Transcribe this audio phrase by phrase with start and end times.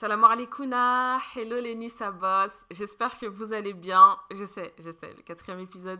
[0.00, 0.72] Salam alaikum,
[1.34, 4.16] hello les Nissa Boss, j'espère que vous allez bien.
[4.30, 5.98] Je sais, je sais, le quatrième épisode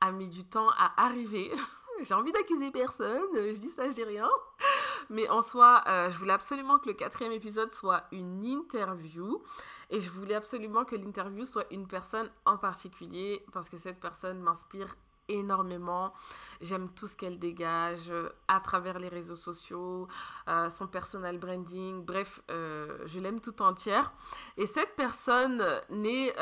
[0.00, 1.52] a mis du temps à arriver.
[2.02, 4.30] J'ai envie d'accuser personne, je dis ça, je dis rien.
[5.10, 9.42] Mais en soi, euh, je voulais absolument que le quatrième épisode soit une interview.
[9.90, 14.40] Et je voulais absolument que l'interview soit une personne en particulier, parce que cette personne
[14.40, 14.96] m'inspire
[15.28, 16.12] énormément.
[16.60, 20.08] J'aime tout ce qu'elle dégage euh, à travers les réseaux sociaux,
[20.48, 24.12] euh, son personal branding, bref, euh, je l'aime tout entière.
[24.56, 26.32] Et cette personne n'est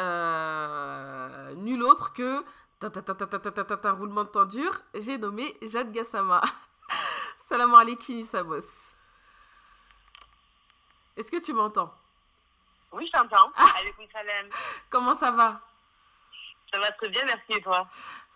[1.57, 2.45] nulle autre que
[2.83, 6.41] un roulement de tambour, j'ai nommé Jade Gassama.
[7.37, 8.93] Salam alaikum, Sabos.
[11.17, 11.95] Est-ce que tu m'entends?
[12.93, 13.53] Oui, je t'entends.
[14.13, 14.49] salam.
[14.91, 15.61] Comment ça va?
[16.73, 17.87] Ça va très bien, merci et toi?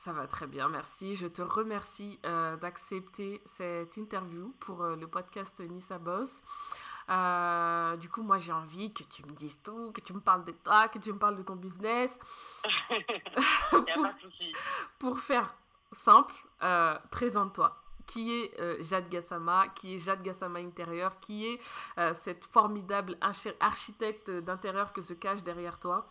[0.06, 1.16] Ça va très bien, merci.
[1.16, 6.42] Je te remercie euh, d'accepter cette interview pour euh, le podcast Nissa Boss.
[7.10, 10.44] Euh, du coup, moi, j'ai envie que tu me dises tout, que tu me parles
[10.44, 12.16] de toi, que tu me parles de ton business.
[13.70, 13.84] pour,
[15.00, 15.52] pour, faire
[15.90, 16.34] simple,
[17.10, 17.76] présente-toi.
[18.06, 19.66] Qui est Jade Gassama?
[19.74, 21.60] Qui est Jade Gassama Intérieur Qui est
[22.14, 23.18] cette formidable
[23.58, 26.06] architecte d'intérieur que se cache derrière toi?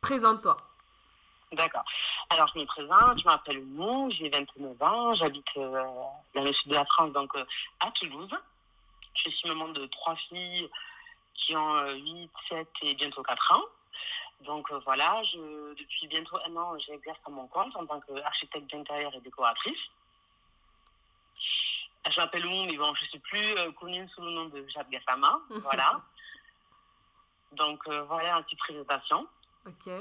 [0.00, 0.67] Présente-toi.
[1.52, 1.84] D'accord.
[2.30, 5.82] Alors, je me présente, je m'appelle Mou, j'ai 29 ans, j'habite euh,
[6.34, 7.44] dans le sud de la France, donc euh,
[7.80, 8.34] à Toulouse.
[9.14, 10.68] Je suis maman de trois filles
[11.34, 13.64] qui ont 8, euh, 7 et bientôt 4 ans.
[14.42, 19.12] Donc voilà, je, depuis bientôt un an, j'exerce à mon compte en tant qu'architecte d'intérieur
[19.14, 19.80] et décoratrice.
[22.10, 24.88] Je m'appelle Mou, mais bon, je ne suis plus connue sous le nom de Jade
[24.90, 25.40] Gassama.
[25.50, 26.00] Voilà.
[27.52, 29.26] Donc voilà une petite présentation.
[29.66, 29.92] Ok.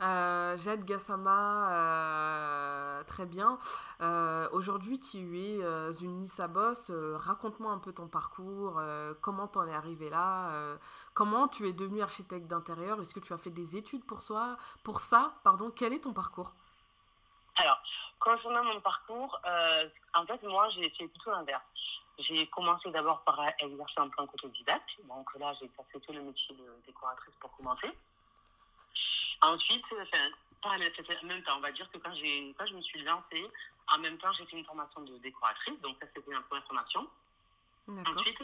[0.00, 3.58] Euh, Jade Gassama, euh, très bien.
[4.00, 5.60] Euh, aujourd'hui, tu es
[6.00, 6.90] une Nissa Boss.
[6.90, 8.80] Raconte-moi un peu ton parcours.
[9.20, 10.76] comment t'en es arrivé là
[11.14, 14.56] Comment tu es devenue architecte d'intérieur Est-ce que tu as fait des études pour, soi,
[14.82, 16.52] pour ça Pardon, quel est ton parcours?
[17.56, 17.80] Alors,
[18.18, 19.40] concernant mon parcours,
[20.14, 21.62] en fait, moi, j'ai fait plutôt l'inverse.
[22.18, 24.88] J'ai commencé d'abord par exercer en tant qu'autodidacte.
[25.08, 27.92] Donc là, j'ai passé tout le métier de décoratrice pour commencer.
[29.44, 30.28] Ensuite, enfin,
[30.62, 33.46] pas en même temps, on va dire que quand, quand je me suis lancée,
[33.94, 37.08] en même temps, j'ai fait une formation de décoratrice, donc ça, c'était ma première formation.
[37.86, 38.38] Ensuite,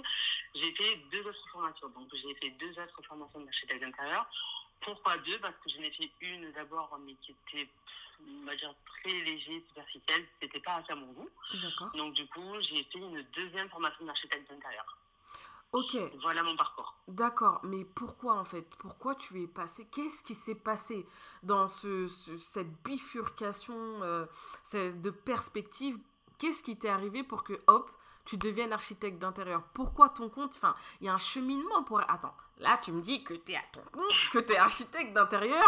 [0.55, 1.89] j'ai fait deux autres formations.
[1.89, 4.27] Donc, j'ai fait deux autres formations d'architecte d'intérieur.
[4.83, 5.39] Pourquoi deux?
[5.39, 7.67] Parce que j'en ai fait une d'abord, mais qui était,
[8.21, 10.27] on va dire, très léger, superficielle.
[10.43, 11.31] C'était pas assez à mon goût.
[11.95, 14.85] Donc, du coup, j'ai fait une deuxième formation d'architecte d'intérieur.
[15.73, 15.97] Ok.
[16.23, 16.97] Voilà mon parcours.
[17.07, 18.69] D'accord, mais pourquoi en fait?
[18.79, 19.87] Pourquoi tu es passé?
[19.93, 21.07] Qu'est-ce qui s'est passé
[21.43, 22.09] dans ce,
[22.39, 24.27] cette bifurcation euh,
[24.73, 25.99] de perspective?
[26.39, 27.91] Qu'est-ce qui t'est arrivé pour que, hop,
[28.31, 32.01] tu deviennes architecte d'intérieur Pourquoi ton compte Enfin, il y a un cheminement pour...
[32.01, 35.13] Attends, là tu me dis que tu es à ton compte, que tu es architecte
[35.13, 35.65] d'intérieur,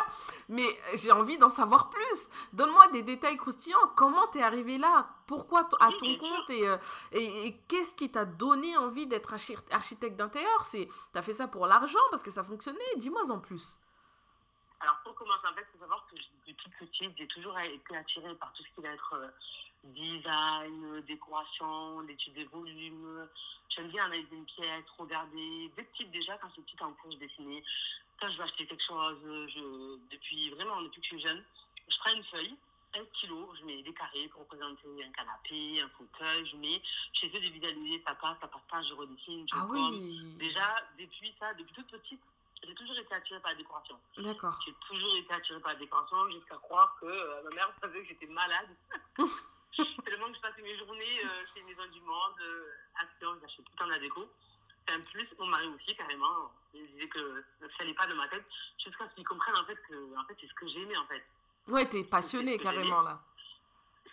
[0.49, 2.28] mais j'ai envie d'en savoir plus.
[2.53, 3.91] Donne-moi des détails croustillants.
[3.97, 5.09] Comment tu es arrivé là?
[5.27, 6.78] Pourquoi à ton compte euh,
[7.11, 9.34] Et, et, qu'est-ce qui t'a donné envie d'être
[9.72, 10.65] architecte d'intérieur?
[10.71, 13.77] Tu as fait ça pour l'argent parce que ça fonctionnait Dis-moi en plus.
[14.82, 17.97] Alors pour commencer, en fait, il faut savoir que depuis toute petite, j'ai toujours été
[17.97, 19.15] attirée par tout ce qui va être...
[19.15, 19.28] Euh,
[19.84, 23.28] design, décoration, l'étude des volumes.
[23.69, 25.71] J'aime bien analyser une pièce, regarder.
[25.76, 27.62] Dès petite déjà, quand j'étais petite en cours, je dessinais.
[28.21, 31.42] Quand je veux acheter quelque chose, je, depuis vraiment, depuis que je suis jeune,
[31.88, 32.56] je prends une feuille,
[32.94, 36.81] un stylo, je mets des carrés pour représenter un canapé, un fauteuil, je mets,
[37.15, 40.21] j'essaie de visualiser, ça passe, ça passe pas, je redessine, je ah oui.
[40.38, 42.21] Déjà, depuis ça, depuis toute petite,
[42.67, 43.99] j'ai toujours été attirée par la décoration.
[44.19, 44.59] D'accord.
[44.65, 48.09] J'ai toujours été attirée par la décoration jusqu'à croire que euh, ma mère savait que
[48.09, 48.69] j'étais malade.
[50.05, 53.65] Tellement que je passais mes journées euh, chez les Maison du Monde, euh, Action, j'achète
[53.65, 54.28] tout le temps de la déco.
[54.91, 58.45] En plus, mon mari aussi, carrément, il disait que ça n'allait pas de ma tête,
[58.84, 61.25] jusqu'à ce qu'il comprenne en fait que en fait, c'est ce que j'aimais en fait.
[61.69, 63.21] Ouais, t'es passionné carrément là.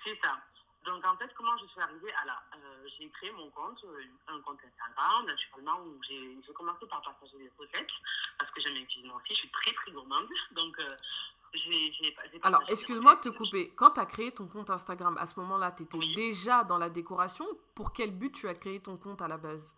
[0.05, 0.39] C'est ça.
[0.85, 2.41] Donc en fait, comment je suis arrivée à là?
[2.55, 7.37] Euh, J'ai créé mon compte, euh, un compte Instagram, naturellement, où j'ai commencé par partager
[7.37, 7.91] des recettes,
[8.37, 10.27] parce que j'aime bien cuisiner aussi, je suis très très gourmande.
[10.51, 10.95] Donc euh,
[12.43, 13.73] alors, excuse-moi de te couper.
[13.75, 16.89] Quand tu as créé ton compte Instagram, à ce moment-là, tu étais déjà dans la
[16.89, 17.45] décoration?
[17.75, 19.73] Pour quel but tu as créé ton compte à la base?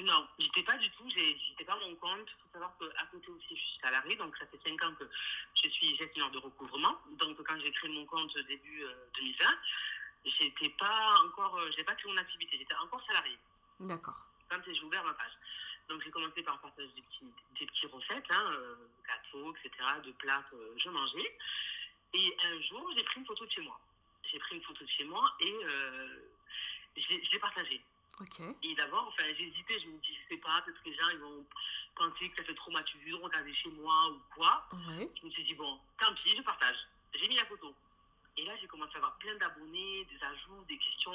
[0.00, 1.08] Non, j'étais pas du tout.
[1.08, 2.26] J'étais pas mon compte.
[2.26, 4.16] Il faut savoir qu'à côté aussi, je suis salariée.
[4.16, 5.04] Donc, ça fait 5 ans que
[5.62, 6.96] je suis gestionnaire de recouvrement.
[7.12, 8.84] Donc, quand j'ai créé mon compte début
[9.14, 9.52] 2020, euh,
[10.24, 12.56] j'étais pas encore, euh, j'ai pas créé mon activité.
[12.58, 13.38] J'étais encore salariée.
[13.80, 14.16] D'accord.
[14.48, 15.32] Quand j'ai ouvert ma page.
[15.88, 18.74] Donc j'ai commencé par partager des petits, des petits recettes, hein, euh,
[19.06, 19.70] gâteaux, etc.,
[20.04, 21.38] de plats que je mangeais.
[22.14, 23.78] Et un jour, j'ai pris une photo de chez moi.
[24.30, 26.30] J'ai pris une photo de chez moi et euh,
[26.96, 27.82] je l'ai partagée.
[28.20, 28.40] Ok.
[28.62, 31.08] Et d'abord, enfin, j'ai hésité, je me dis, je sais pas, peut-être que les gens,
[31.12, 31.44] ils vont,
[31.94, 34.68] pensais que ça fait traumatisé de regarder chez moi ou quoi.
[34.88, 36.76] Je me suis dit, bon, tant pis, je partage.
[37.14, 37.74] J'ai mis la photo.
[38.38, 41.12] Et là, j'ai commencé à avoir plein d'abonnés, des ajouts, des questions,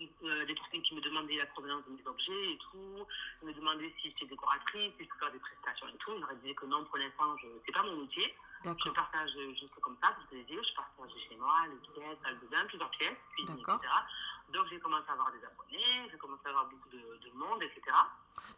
[0.00, 3.06] euh, des personnes qui me demandaient la provenance de mes objets et tout.
[3.42, 6.12] Me demandaient si j'étais décoratrice, si je pouvais faire des prestations et tout.
[6.14, 8.32] Ils m'auraient dit que non, pour l'instant, ce n'est pas mon métier.
[8.64, 10.62] Je partage juste comme ça, pour plaisir.
[10.62, 13.64] Je partage chez moi les pièces, salle de bain, plusieurs pièces, etc.
[14.52, 17.62] Donc, j'ai commencé à avoir des abonnés, j'ai commencé à avoir beaucoup de, de monde,
[17.62, 17.82] etc.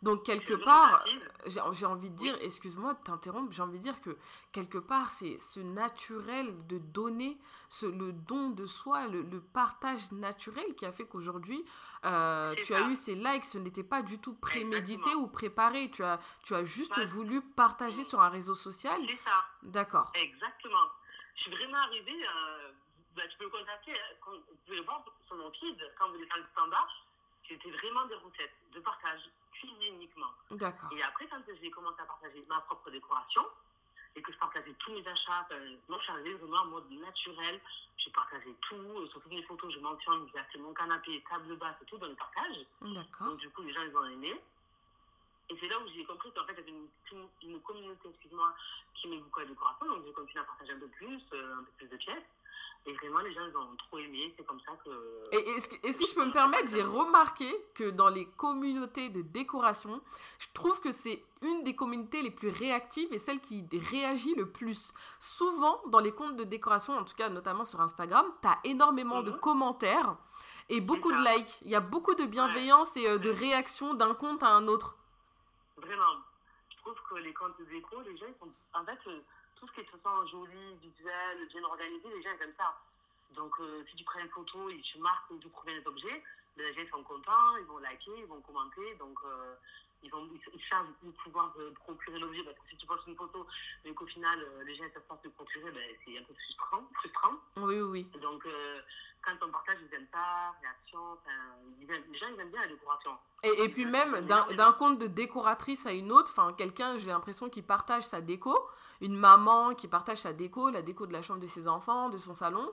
[0.03, 1.05] Donc, quelque part,
[1.47, 4.17] j'ai envie de dire, excuse-moi de t'interrompre, j'ai envie de dire que
[4.53, 7.37] quelque part, c'est ce naturel de donner,
[7.69, 11.65] ce, le don de soi, le, partage naturel qui a fait qu'aujourd'hui,
[12.05, 16.05] euh, tu as eu ces likes, ce n'était pas du tout prémédité ou préparé, tu
[16.05, 19.01] as, tu as juste voulu partager sur un réseau social.
[19.09, 19.45] C'est ça.
[19.63, 20.13] D'accord.
[20.15, 20.87] Exactement.
[21.35, 22.71] Je suis vraiment arrivée, euh,
[23.17, 26.23] bah, tu peux le contacter, hein, vous pouvez le voir sur mon feed, quand vous
[26.23, 26.89] êtes en standard,
[27.49, 29.21] c'était vraiment des recettes de partage
[29.67, 30.33] uniquement.
[30.51, 30.91] D'accord.
[30.97, 33.43] Et après, quand j'ai commencé à partager ma propre décoration,
[34.17, 35.47] et que je partageais tous mes achats,
[35.89, 37.61] moi, je suis arrivée vraiment en mode naturel.
[37.99, 41.77] Je partageais tout, euh, sur toutes mes photos, je mentionne, c'est mon canapé, table basse
[41.83, 42.57] et tout dans le partage.
[42.81, 43.29] D'accord.
[43.29, 44.41] Donc, du coup, les gens, ils ont aimé.
[45.51, 46.71] Et c'est là où j'ai compris qu'en fait, il y avait
[47.13, 48.55] une, une communauté, excuse-moi,
[48.95, 49.87] qui aimait beaucoup la décoration.
[49.87, 52.25] Donc, j'ai continué à partager un peu plus, euh, un peu plus de pièces.
[52.87, 54.33] Et vraiment, les gens, ils ont trop aimé.
[54.37, 54.91] C'est comme ça que.
[55.33, 60.01] Et, si je peux me permettre, j'ai remarqué que dans les communautés de décoration,
[60.39, 64.51] je trouve que c'est une des communautés les plus réactives et celle qui réagit le
[64.51, 64.95] plus.
[65.19, 69.23] Souvent, dans les comptes de décoration, en tout cas notamment sur Instagram, tu as énormément
[69.23, 69.41] de mhm.
[69.41, 70.17] commentaires
[70.69, 71.59] et beaucoup de likes.
[71.65, 74.97] Il y a beaucoup de bienveillance et euh, de réaction d'un compte à un autre.
[77.17, 78.53] Les comptes de déco, les gens, ils sont.
[78.75, 79.21] En fait, euh,
[79.57, 82.79] tout ce qui se sent joli, visuel, bien organisé, les gens ils aiment ça.
[83.35, 86.23] Donc euh, si tu prends une photo et tu marques d'où provient l'objet,
[86.57, 89.55] ben, les gens sont contents, ils vont liker, ils vont commenter, donc euh,
[90.03, 90.87] ils, vont, ils, savent
[91.25, 91.55] pouvoir
[91.85, 93.47] procurer l'objet parce que si tu postes une photo
[93.85, 96.35] mais qu'au final euh, les gens ne savent pas se procurer, ben, c'est un peu
[96.35, 96.89] frustrant.
[96.95, 97.35] frustrant.
[97.57, 98.05] Oui, oui.
[98.21, 98.47] Donc
[99.23, 101.19] quand on partage, ils aiment ça, réaction,
[101.81, 103.11] les gens ils aiment bien la décoration.
[103.43, 107.49] Et, et puis même d'un compte de décoratrice à une autre, enfin quelqu'un, j'ai l'impression
[107.49, 108.57] qu'il partage sa déco,
[109.01, 112.19] une maman qui partage sa déco, la déco de la chambre de ses enfants, de
[112.19, 112.73] son salon.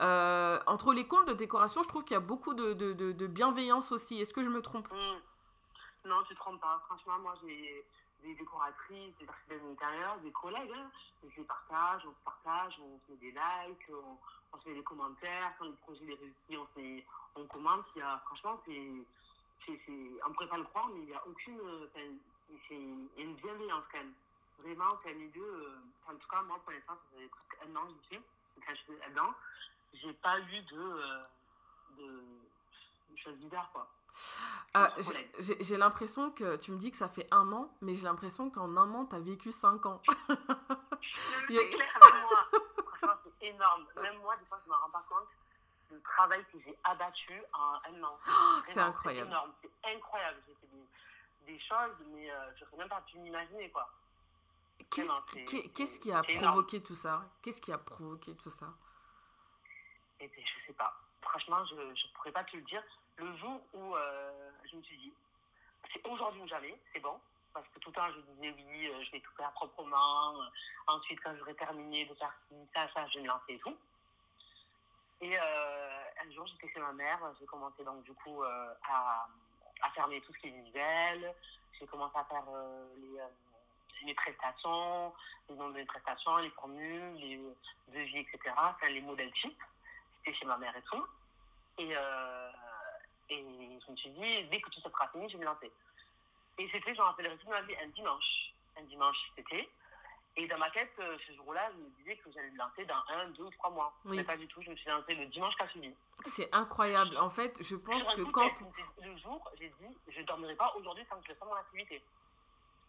[0.00, 3.26] Euh, entre les comptes de décoration, je trouve qu'il y a beaucoup de, de, de,
[3.26, 4.20] bienveillance aussi.
[4.20, 4.90] Est-ce que je me trompe?
[4.92, 5.16] Mmh.
[6.04, 6.82] Non, tu te trompes pas.
[6.86, 7.84] Franchement, moi j'ai
[8.22, 10.90] des décoratrices, des architectes d'intérieur, des collègues, hein.
[11.22, 14.16] je les partage, on partage, on se met des likes, on,
[14.52, 17.04] on se met des commentaires, quand le projet est réussi, on, fait,
[17.36, 17.84] on commente.
[17.96, 18.72] Il y a, franchement, c'est,
[19.68, 21.60] on ne pourrait pas le croire, mais il n'y a aucune.
[22.68, 24.14] c'est une bienveillance quand même.
[24.58, 25.78] Vraiment, c'est un milieu.
[26.08, 28.22] En tout cas, moi, pour l'instant, ça fait presque un an que suis.
[29.94, 31.22] J'ai pas eu de, euh,
[31.98, 32.22] de,
[33.14, 33.88] de choses bizarres, quoi.
[34.76, 34.88] Euh,
[35.60, 38.76] j'ai l'impression que tu me dis que ça fait un an, mais j'ai l'impression qu'en
[38.76, 40.00] un an, tu as vécu cinq ans.
[40.06, 42.60] c'est clair avec moi.
[42.86, 43.86] Franchement, c'est énorme.
[44.00, 45.28] Même moi, des fois, je ne me rends pas compte
[45.90, 48.18] du travail que j'ai abattu en un an.
[48.66, 49.28] c'est incroyable.
[49.28, 50.38] C'est énorme, c'est incroyable.
[50.46, 50.76] J'ai fait
[51.46, 53.88] des, des, choses, mais euh, je n'aurais même pas pu m'imaginer, quoi.
[54.90, 57.22] Qu'est-ce qui a provoqué tout ça?
[57.42, 58.66] Qu'est-ce qui a provoqué tout ça?
[60.20, 61.03] Eh bien, je sais pas.
[61.24, 62.82] Franchement, je ne pourrais pas te le dire
[63.16, 65.12] le jour où euh, je me suis dit,
[65.92, 67.18] c'est aujourd'hui ou jamais, c'est bon.
[67.52, 70.34] Parce que tout le temps, je disais, oui, euh, je vais tout faire proprement.
[70.88, 72.34] ensuite, quand j'aurai terminé de faire
[72.74, 73.76] ça, ça, je vais me lancer et tout.
[75.20, 77.20] Et euh, un jour, j'étais chez ma mère.
[77.38, 79.28] J'ai commencé donc, du coup, à,
[79.82, 81.34] à fermer tout ce qui est visuel.
[81.78, 82.44] J'ai commencé à faire
[82.96, 83.20] les,
[84.04, 85.12] les prestations,
[85.48, 87.40] les noms des prestations, les formules, les
[87.88, 88.52] devis, etc.
[88.88, 89.62] Les modèles types.
[90.32, 91.04] Chez ma mère et tout.
[91.78, 91.94] Et
[93.30, 95.70] et je me suis dit, dès que tout ça sera fini, je vais me lancer.
[96.58, 98.52] Et c'était, j'en rappellerai toute ma vie, un dimanche.
[98.76, 99.68] Un dimanche, c'était.
[100.36, 103.02] Et dans ma tête, euh, ce jour-là, je me disais que j'allais me lancer dans
[103.08, 103.94] un, deux ou trois mois.
[104.04, 105.94] Mais pas du tout, je me suis lancée le dimanche qui a suivi.
[106.26, 107.16] C'est incroyable.
[107.18, 108.50] En fait, je pense que quand.
[109.02, 112.02] Le jour, j'ai dit, je ne dormirai pas aujourd'hui sans que je fasse mon activité.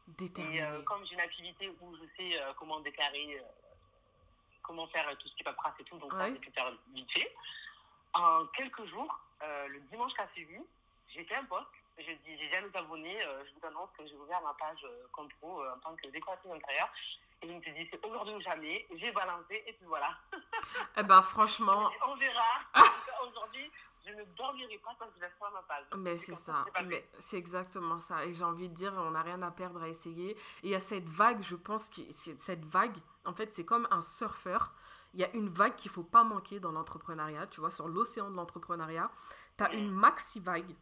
[0.07, 0.57] Déterminé.
[0.57, 3.41] Et euh, comme j'ai une activité où je sais euh, comment déclarer,
[4.65, 7.11] comment faire tout ce qui est paperasse et tout, donc ça, j'ai pu faire vite
[7.11, 7.33] fait.
[8.13, 10.59] En quelques jours, euh, le dimanche qui a suivi,
[11.09, 11.67] j'ai fait un post.
[11.97, 15.07] J'ai dit, j'ai jamais abonné, euh, je vous annonce que j'ai ouvert ma page euh,
[15.13, 16.89] Compro en tant que décoratrice intérieure.
[17.41, 18.85] Et je me suis dit, c'est aujourd'hui ou jamais.
[18.95, 20.17] J'ai balancé et puis voilà.
[20.97, 21.89] Eh ben, franchement.
[22.07, 22.61] on verra.
[23.27, 23.71] aujourd'hui,
[24.05, 25.85] je ne dormirai pas que je laisse pas ma page.
[25.97, 26.65] Mais c'est ça.
[26.85, 28.25] Mais c'est exactement ça.
[28.25, 30.31] Et j'ai envie de dire, on n'a rien à perdre à essayer.
[30.31, 33.87] Et il y a cette vague, je pense que cette vague, en fait, c'est comme
[33.91, 34.73] un surfeur
[35.15, 38.29] il y a une vague qu'il faut pas manquer dans l'entrepreneuriat, tu vois, sur l'océan
[38.29, 39.09] de l'entrepreneuriat.
[39.57, 40.75] Tu as une maxi vague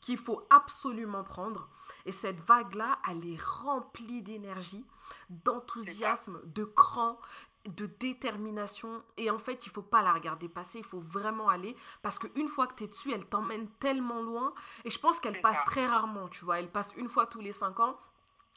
[0.00, 1.68] qu'il faut absolument prendre.
[2.06, 4.84] Et cette vague-là, elle est remplie d'énergie,
[5.28, 7.20] d'enthousiasme, de cran,
[7.68, 9.02] de détermination.
[9.16, 11.76] Et en fait, il faut pas la regarder passer, il faut vraiment aller.
[12.02, 14.54] Parce qu'une fois que tu es dessus, elle t'emmène tellement loin.
[14.84, 16.58] Et je pense qu'elle passe très rarement, tu vois.
[16.58, 17.98] Elle passe une fois tous les cinq ans.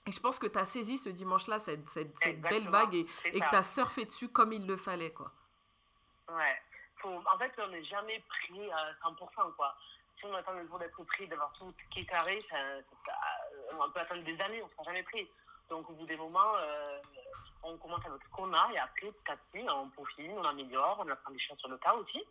[0.06, 3.40] Et je pense que tu as saisi ce dimanche-là cette, cette, belle vague et, et
[3.40, 5.32] que tu as surfé dessus comme il le fallait, quoi.
[6.30, 6.62] Ouais.
[7.04, 9.76] en fait, on n'est jamais pris à 100%, quoi.
[10.18, 12.58] Si on attend le jour d'être pris, d'avoir tout qui est carré, ça,
[13.74, 15.30] on peut attendre des années, on ne sera jamais pris.
[15.70, 17.00] Donc, au bout des moments, euh,
[17.64, 21.04] on commence avec ce qu'on a et après, petit à petit, on peaufine, on améliore,
[21.06, 22.24] on apprend des choses sur le tas aussi.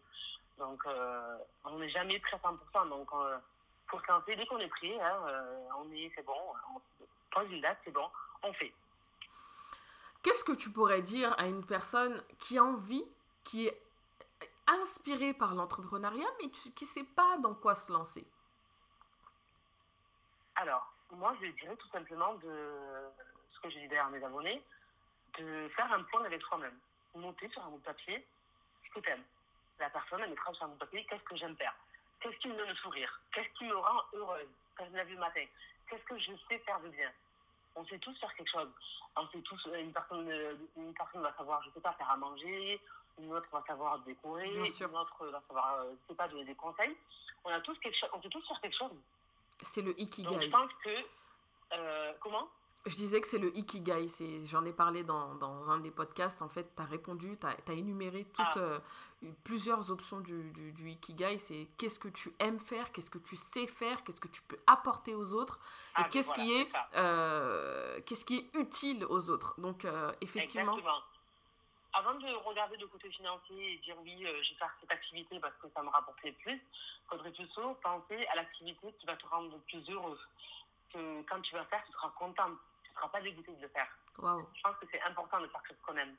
[0.59, 2.89] Donc, euh, on n'est jamais prêt à 100%.
[2.89, 3.39] Donc, euh,
[3.89, 5.17] pour se lancer, dès qu'on est pris, hein,
[5.79, 6.39] on est, c'est bon,
[6.75, 6.81] on
[7.31, 8.09] pose une date, c'est bon,
[8.43, 8.73] on fait.
[10.23, 13.05] Qu'est-ce que tu pourrais dire à une personne qui a envie,
[13.45, 13.81] qui est
[14.67, 18.27] inspirée par l'entrepreneuriat, mais qui ne sait pas dans quoi se lancer?
[20.57, 23.11] Alors, moi, je dirais tout simplement de
[23.53, 24.63] ce que j'ai dit derrière mes abonnés,
[25.39, 26.79] de faire un point avec soi-même.
[27.15, 28.25] Monter sur un bout de papier
[28.87, 29.25] ce que tu aimes.
[29.81, 31.75] La personne, elle mettra sur un bout de papier qu'est-ce que j'aime faire?
[32.21, 33.21] Qu'est-ce qui me donne le sourire?
[33.33, 34.49] Qu'est-ce qui me rend heureuse?
[34.77, 35.45] Quand je me lève le matin?
[35.89, 37.11] Qu'est-ce que je sais faire de bien?
[37.77, 38.69] On sait tous faire quelque chose.
[39.17, 42.11] On sait tous, euh, une personne, euh, une personne va savoir, je sais pas, faire
[42.11, 42.81] à manger,
[43.19, 44.63] une autre va savoir décorer, une
[44.97, 46.97] autre va savoir, euh, je sais pas, donner des conseils.
[47.45, 48.97] On a tous quelque chose, on sait tous faire quelque chose.
[49.63, 50.29] C'est le ikigai.
[50.29, 52.49] Donc je pense que, comment?
[52.87, 54.09] Je disais que c'est le Ikigai.
[54.45, 56.43] J'en ai parlé dans, dans, un des podcasts.
[56.43, 58.59] En fait, tu as répondu, tu as, énuméré toutes, ah.
[58.59, 58.79] euh,
[59.45, 61.39] plusieurs options du, du, Ikigai.
[61.39, 64.59] C'est qu'est-ce que tu aimes faire, qu'est-ce que tu sais faire, qu'est-ce que tu peux
[64.67, 65.59] apporter aux autres
[65.99, 69.55] et ah, qu'est-ce qui, est, euh, qu'est-ce qui est utile aux autres.
[69.59, 70.73] Donc, euh, effectivement.
[70.73, 71.03] Exactement.
[71.95, 75.55] Avant de regarder le côté financier et dire oui, je vais faire cette activité parce
[75.57, 79.51] que ça me rapporterait plus, il faudrait plutôt penser à l'activité qui va te rendre
[79.53, 80.21] le plus heureuse
[80.93, 82.51] que quand tu vas faire, tu seras content.
[82.83, 83.89] Tu ne seras pas dégoûté de le faire.
[84.19, 86.15] Je pense que c'est important de faire ce qu'on aime.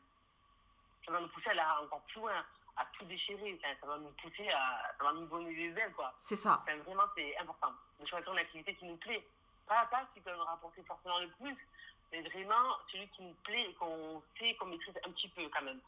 [1.06, 2.46] Ça va nous pousser à aller encore plus loin,
[2.78, 3.60] à tout déchirer.
[3.62, 4.94] Ça, va nous pousser à.
[4.98, 6.14] Ça va nous donner les ailes, quoi.
[6.22, 6.64] C'est ça.
[6.86, 7.74] vraiment, c'est important.
[8.00, 9.26] De choisir une activité qui nous plaît.
[9.68, 11.56] Pas, pas qui peut nous rapporter forcément le plus,
[12.12, 15.62] mais vraiment celui qui nous plaît et qu'on sait, qu'on maîtrise un petit peu quand
[15.62, 15.80] même.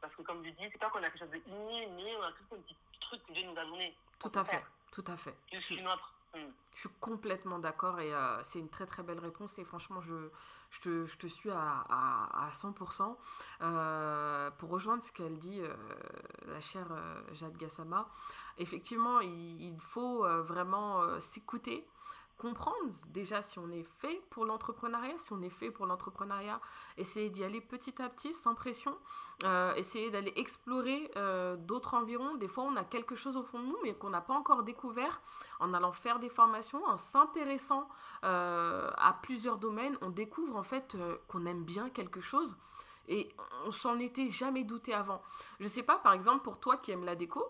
[0.00, 2.22] Parce que comme je dis, c'est pas qu'on a quelque chose de inné, mais on
[2.22, 3.96] a tout un petit truc que Dieu nous a donné.
[4.18, 5.34] Tout à fait, tout à fait.
[5.52, 6.12] Je suis notre.
[6.34, 10.14] Je suis complètement d'accord et euh, c'est une très très belle réponse et franchement je,
[10.70, 13.16] je, te, je te suis à, à, à 100%.
[13.62, 15.74] Euh, pour rejoindre ce qu'elle dit, euh,
[16.46, 16.88] la chère
[17.32, 18.08] Jade Gassama,
[18.58, 21.86] effectivement il faut vraiment s'écouter
[22.40, 26.58] comprendre déjà si on est fait pour l'entrepreneuriat, si on est fait pour l'entrepreneuriat,
[26.96, 28.96] essayer d'y aller petit à petit, sans pression,
[29.44, 32.36] euh, essayer d'aller explorer euh, d'autres environs.
[32.36, 34.62] Des fois, on a quelque chose au fond de nous, mais qu'on n'a pas encore
[34.62, 35.20] découvert.
[35.60, 37.86] En allant faire des formations, en s'intéressant
[38.24, 40.96] euh, à plusieurs domaines, on découvre en fait
[41.28, 42.56] qu'on aime bien quelque chose.
[43.08, 43.28] Et
[43.66, 45.20] on s'en était jamais douté avant.
[45.58, 47.44] Je sais pas, par exemple, pour toi qui aimes la déco,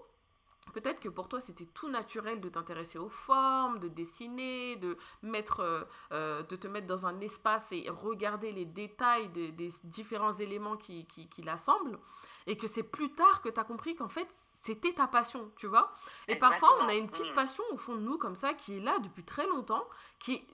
[0.72, 5.60] Peut-être que pour toi, c'était tout naturel de t'intéresser aux formes, de dessiner, de, mettre,
[5.60, 10.76] euh, euh, de te mettre dans un espace et regarder les détails des différents éléments
[10.76, 11.98] qui, qui, qui l'assemblent.
[12.46, 14.28] Et que c'est plus tard que tu as compris qu'en fait,
[14.60, 15.92] c'était ta passion, tu vois.
[16.28, 17.34] Et parfois, on a une petite mm.
[17.34, 19.86] passion au fond de nous comme ça qui est là depuis très longtemps,
[20.18, 20.46] qui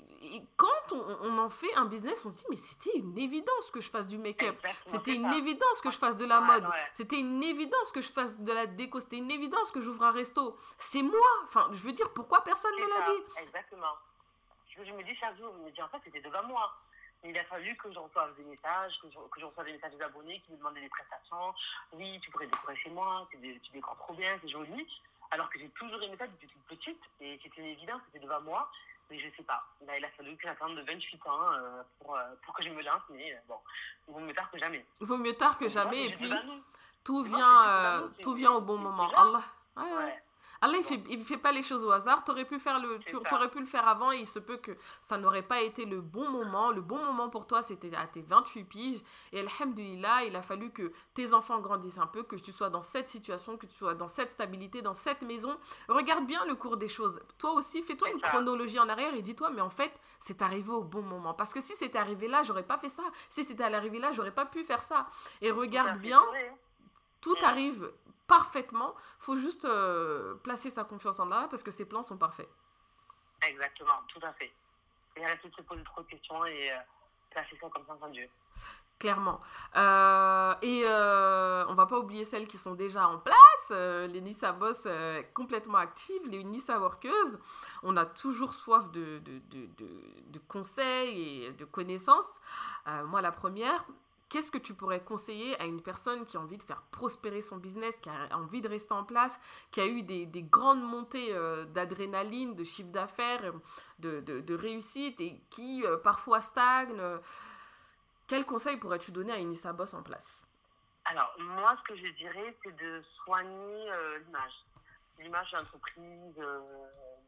[0.57, 3.91] quand on, en fait un business, on se dit mais c'était une évidence que je
[3.91, 7.93] fasse du make-up, c'était une évidence que je fasse de la mode, c'était une évidence
[7.93, 10.57] que je fasse de la déco, c'était une évidence que j'ouvre un resto.
[10.79, 11.29] C'est moi.
[11.45, 13.43] Enfin, je veux dire pourquoi personne ne me l'a dit?
[13.43, 13.95] Exactement.
[14.69, 16.73] Je me dis chaque jour, je me dis en fait c'était devant moi
[17.25, 20.03] il a fallu que je reçoive des messages, que je, que reçoive des messages des
[20.03, 21.55] abonnés qui me demandaient des prestations.
[21.93, 23.39] Oui, tu pourrais décorer chez moi, tu
[23.73, 24.87] décores trop bien, c'est joli.
[25.31, 28.71] Alors que j'ai toujours aimé ça depuis toute petite et c'était évident, c'était devant moi.
[29.11, 29.65] Mais je sais pas.
[29.81, 33.03] il a fallu que j'attende 28 ans euh, pour, euh, pour que je me lance.
[33.11, 33.55] Mais euh, bon,
[34.09, 34.85] il vaut mieux tard que jamais.
[35.01, 36.07] Il vaut mieux tard que jamais.
[36.07, 36.33] et puis,
[37.05, 39.09] tout vient, tout vient au bon moment.
[39.17, 39.45] Allah.
[39.77, 40.23] Ouais,
[40.61, 42.25] Allah, il fait, il fait pas les choses au hasard.
[42.29, 44.73] Aurais pu faire le, tu aurais pu le faire avant et il se peut que
[45.03, 46.71] ça n'aurait pas été le bon moment.
[46.71, 49.01] Le bon moment pour toi, c'était à tes 28 piges.
[49.33, 52.83] Et alhamdulillah, il a fallu que tes enfants grandissent un peu, que tu sois dans
[52.83, 55.57] cette situation, que tu sois dans cette stabilité, dans cette maison.
[55.89, 57.21] Regarde bien le cours des choses.
[57.39, 60.83] Toi aussi, fais-toi une chronologie en arrière et dis-toi, mais en fait, c'est arrivé au
[60.83, 61.35] bon moment.
[61.35, 63.03] Parce que si c'était arrivé là, j'aurais pas fait ça.
[63.31, 65.07] Si c'était arrivé là, j'aurais pas pu faire ça.
[65.41, 66.23] Et regarde bien,
[67.21, 67.45] tout mm.
[67.45, 67.93] arrive
[68.27, 68.95] parfaitement.
[69.21, 72.49] Il faut juste euh, placer sa confiance en là parce que ses plans sont parfaits.
[73.47, 74.53] Exactement, tout à fait.
[75.23, 76.77] Arrêter de se poser trop de questions et euh,
[77.31, 78.29] placer ça comme ça en Dieu.
[78.99, 79.41] Clairement.
[79.77, 83.71] Euh, et euh, on va pas oublier celles qui sont déjà en place.
[83.71, 84.87] Les Nissa Boss
[85.35, 87.39] complètement actives, les Nissa Workeuses.
[87.83, 89.69] On a toujours soif de, de, de,
[90.29, 92.41] de conseils et de connaissances.
[93.07, 93.85] moi, la première,
[94.29, 97.57] qu'est-ce que tu pourrais conseiller à une personne qui a envie de faire prospérer son
[97.57, 99.39] business, qui a envie de rester en place,
[99.71, 101.33] qui a eu des, des grandes montées
[101.69, 103.53] d'adrénaline, de chiffre d'affaires,
[103.99, 107.01] de, de, réussite et qui parfois stagne
[108.27, 110.47] quel conseil pourrais-tu donner à une Boss en place?
[111.05, 114.53] Alors, moi, ce que je dirais, c'est de soigner euh, l'image.
[115.21, 116.61] L'image d'entreprise, euh,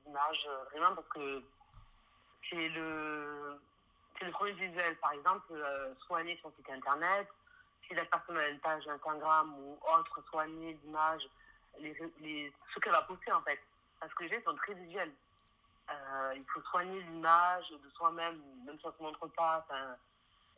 [0.04, 1.42] l'image, euh, vraiment, parce que
[2.50, 3.60] c'est le,
[4.18, 4.96] c'est le premier visuel.
[4.96, 5.54] Par exemple,
[6.06, 7.28] soigner son site internet.
[7.86, 11.22] Si la personne a une page Instagram ou autre, soigner l'image,
[11.78, 13.60] les, les, ce qu'elle va poster, en fait.
[14.00, 15.12] Parce que les gens sont très visuels.
[16.36, 19.64] il faut soigner l'image de soi-même, même si on ne se montre pas.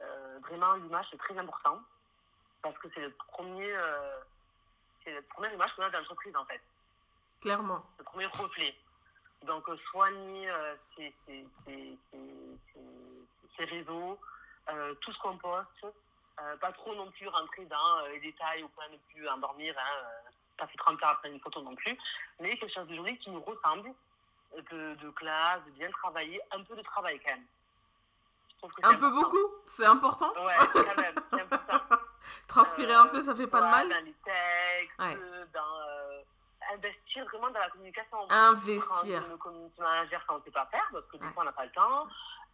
[0.03, 1.81] Euh, vraiment, l'image, c'est très important
[2.63, 4.21] parce que c'est le premier, euh,
[5.05, 6.61] c'est la première image qu'on a d'entreprise, en fait.
[7.41, 7.83] Clairement.
[7.99, 8.75] Le premier reflet.
[9.47, 10.51] Donc, euh, soigner
[13.57, 14.19] ces, réseaux,
[15.01, 15.87] tout ce qu'on poste,
[16.61, 20.31] pas trop non plus rentrer dans les détails au point de ne plus endormir, hein,
[20.57, 21.97] pas fait 30 heures après une photo non plus,
[22.39, 23.93] mais quelque chose de joli qui nous ressemble,
[24.57, 27.47] de, de classe, de bien travailler, un peu de travail quand même.
[28.83, 30.33] Un peu beaucoup, c'est important.
[30.45, 31.97] Ouais, quand même, c'est important.
[32.49, 33.89] Transpirer un peu, ça fait pas de mal.
[33.89, 36.21] Dans les textes, dans euh,
[36.75, 38.31] investir vraiment dans la communication.
[38.31, 39.27] Investir.
[39.29, 41.53] Le community manager, ça on ne sait pas faire parce que des fois on n'a
[41.53, 42.07] pas le temps.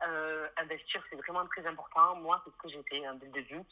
[0.03, 2.17] Euh, investir, c'est vraiment très important.
[2.17, 3.63] Moi, c'est ce que j'ai fait hein, dès le début.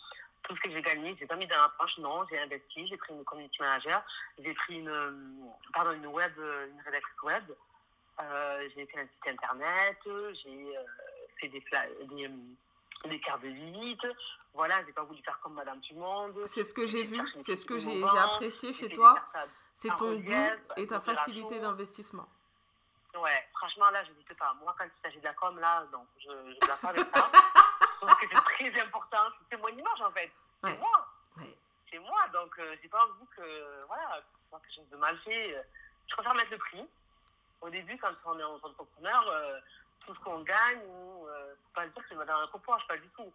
[0.42, 2.96] Tout ce que j'ai gagné, j'ai pas mis dans la poche, non, j'ai investi, j'ai
[2.96, 4.02] pris une community manager,
[4.38, 5.10] j'ai pris une, euh,
[5.72, 7.44] pardon, une web, une rédactrice web,
[8.74, 10.74] j'ai fait un site internet, j'ai
[11.40, 14.06] fait des, des, euh, des cartes de visite.
[14.52, 16.46] Voilà, j'ai pas voulu faire comme Madame le Monde.
[16.46, 19.14] C'est ce que j'ai vu, c'est ce que j'ai apprécié chez toi.
[19.76, 20.32] C'est ton goût
[20.76, 22.28] et ta facilité d'investissement.
[23.14, 24.54] Ouais, franchement, là, je n'hésite pas.
[24.54, 27.30] Moi, quand il s'agit de la com, là, non, je ne pas avec ça.
[27.80, 29.28] je trouve que c'est très important.
[29.50, 30.30] C'est mon image, en fait.
[30.62, 31.08] C'est moi.
[31.90, 32.28] C'est moi.
[32.32, 35.64] Donc, euh, j'ai pas envie que, voilà, que quelque chose de mal fait.
[36.08, 36.88] Je préfère mettre le prix.
[37.60, 39.58] Au début, quand on est entrepreneur, euh,
[40.04, 43.08] tout ce qu'on gagne, ou euh, pas dire que c'est dans un reproche, pas du
[43.16, 43.32] tout.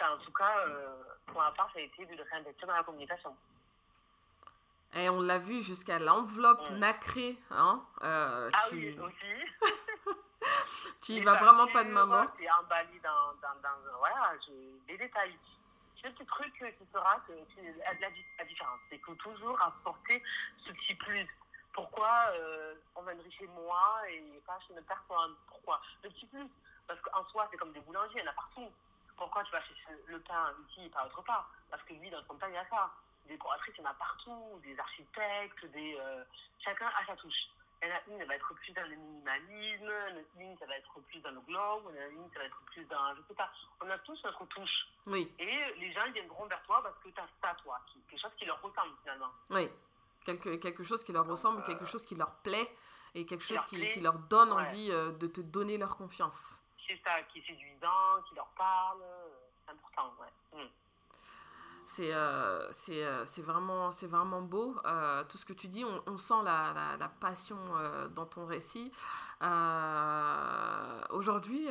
[0.00, 3.36] en tout cas, euh, pour ma part, ça a été de réinvestir dans la communication.
[4.94, 7.38] Et on l'a vu jusqu'à l'enveloppe nacrée.
[7.50, 9.62] Hein, euh, ah oui, aussi.
[11.02, 12.34] tu y vas vraiment pas de main morte.
[12.38, 14.32] C'est emballé dans, dans, dans, voilà,
[14.86, 15.36] des détails.
[16.04, 18.80] Le petit truc qui fera que, la, la différence.
[18.90, 20.20] C'est qu'il faut toujours apporter
[20.66, 21.28] ce petit plus
[21.72, 25.34] pourquoi euh, on va chez moi et pas chez une personne?
[25.48, 25.80] Pourquoi?
[26.02, 26.46] Le petit plus,
[26.86, 28.70] parce qu'en soi, c'est comme des boulangers, il y en a partout.
[29.16, 31.50] Pourquoi tu vas chercher le pain ici et pas autre part?
[31.70, 32.90] Parce que lui, dans son pain, il y a ça.
[33.26, 36.24] Des décoratrices, il y en a partout, des architectes, des, euh,
[36.58, 37.48] chacun a sa touche.
[37.82, 39.92] Il y en a une, elle va être plus dans le minimalisme,
[40.38, 42.44] une, ça va être plus dans le globe, il y en a une, ça va
[42.44, 43.50] être plus dans, je sais pas.
[43.80, 44.86] On a tous notre touche.
[45.06, 45.32] Oui.
[45.38, 48.44] Et les gens, viendront vers toi parce que tu as ça, toi, quelque chose qui
[48.44, 49.30] leur ressemble finalement.
[49.50, 49.68] Oui
[50.24, 52.70] quelque, quelque chose qui leur ressemble, quelque chose qui leur plaît
[53.14, 56.60] et quelque chose qui, qui, leur donne envie euh, de te donner leur confiance.
[56.86, 59.02] C'est ça, qui est séduisant, qui leur parle,
[59.64, 60.62] c'est important, ouais.
[60.62, 60.68] Mm.
[61.96, 64.74] C'est euh, euh, c'est vraiment, vraiment beau.
[65.28, 67.58] tout ce que tu dis, on, sent la, passion
[68.14, 68.90] dans ton récit.
[71.10, 71.66] Aujourd'hui,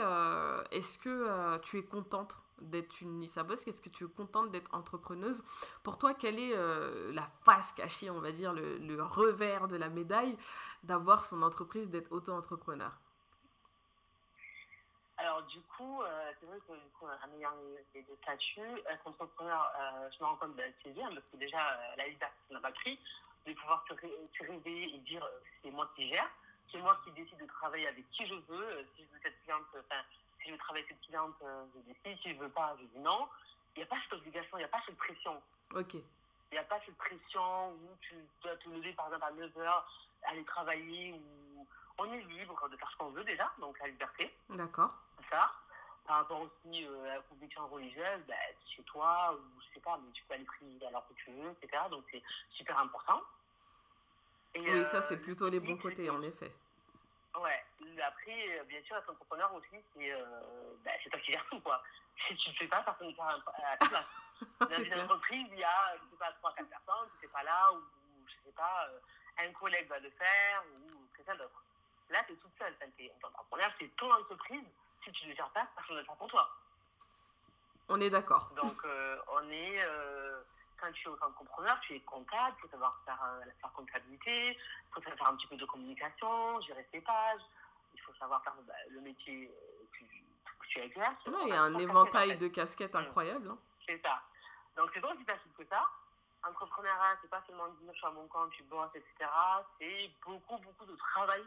[0.71, 5.43] est-ce que tu es contente d'être une Nissa Est-ce que tu es contente d'être entrepreneuse?
[5.83, 9.75] Pour toi, quelle est euh, la face cachée, on va dire, le, le revers de
[9.75, 10.37] la médaille
[10.83, 12.91] d'avoir son entreprise, d'être auto-entrepreneur?
[15.21, 17.53] Alors du coup, euh, c'est vrai que un meilleur
[17.93, 21.37] des deux statuts, être entrepreneur, euh, je me rends compte de c'est bien parce que
[21.37, 21.59] déjà
[21.95, 22.99] la liberté n'a pas pris,
[23.45, 23.93] de pouvoir se,
[24.43, 25.27] réveiller et dire
[25.61, 26.29] c'est moi qui gère,
[26.71, 29.65] c'est moi qui décide de travailler avec qui je veux, si je veux cette cliente,
[29.77, 30.01] enfin
[30.41, 32.75] si je veux travailler avec cette cliente, euh, je dis si, si je veux pas,
[32.79, 33.27] je dis non.
[33.75, 35.41] Il n'y a pas cette obligation, il n'y a pas cette pression.
[35.75, 35.93] Ok.
[35.93, 39.83] Il n'y a pas cette pression où tu dois te lever par exemple à 9h,
[40.23, 44.33] aller travailler, où on est libre de faire ce qu'on veut déjà, donc la liberté.
[44.49, 44.93] D'accord.
[45.31, 45.51] Ça.
[46.05, 48.35] Par rapport aussi euh, à la conviction religieuse, bah,
[48.75, 51.51] chez toi, ou je sais pas, mais tu peux aller prier alors que tu veux,
[51.51, 51.83] etc.
[51.89, 53.21] Donc c'est super important.
[54.55, 56.51] oui, ça c'est euh, plutôt les bons côtés, en effet.
[57.39, 57.63] Ouais.
[58.05, 60.11] Après, euh, bien sûr, être entrepreneur aussi, c'est
[60.83, 61.81] bah, toi qui gères tout, quoi.
[62.27, 64.05] Si tu ne fais pas, personne ne fera à ta place.
[64.59, 67.43] Dans une entreprise, il y a, je sais pas, 3-4 personnes, tu ne fais pas
[67.43, 67.81] là, ou,
[68.27, 68.89] je sais pas,
[69.39, 71.63] un collègue va le faire, ou quelqu'un d'autre.
[72.11, 72.75] Là, tu es toute seule.
[72.97, 74.67] Tu es entrepreneur, c'est ton entreprise.
[75.03, 76.49] Si tu ne le gères pas, personne ne le pour toi.
[77.89, 78.49] On est d'accord.
[78.55, 79.17] Donc, euh,
[79.51, 80.41] est, euh,
[80.79, 84.93] quand tu es entrepreneur, tu es comptable, il faut savoir faire euh, la comptabilité, il
[84.93, 87.41] faut savoir faire un petit peu de communication, gérer ses pages,
[87.93, 89.51] il faut savoir faire bah, le métier
[89.93, 91.15] que, que tu exerces.
[91.25, 92.97] il y a un éventail de casquettes mm.
[92.97, 93.49] incroyable.
[93.49, 93.57] Hein.
[93.85, 94.21] C'est ça.
[94.77, 95.85] Donc c'est pas aussi facile que ça.
[96.47, 99.29] Entrepreneuriat, c'est pas seulement dire je suis à mon compte, tu bosses, etc.
[99.79, 101.43] C'est beaucoup, beaucoup de travail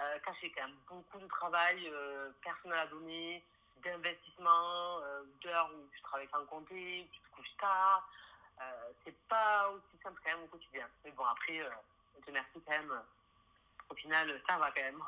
[0.00, 0.76] euh, caché quand même.
[0.88, 3.44] Beaucoup de travail euh, personnel à donner,
[3.82, 8.08] d'investissement, euh, d'heures où tu travailles sans compter, où tu te couches tard.
[9.04, 10.86] c'est pas aussi simple quand même au quotidien.
[11.04, 11.60] Mais bon, après,
[12.16, 13.02] on te remercie quand même.
[13.88, 15.02] Au final, ça va quand même.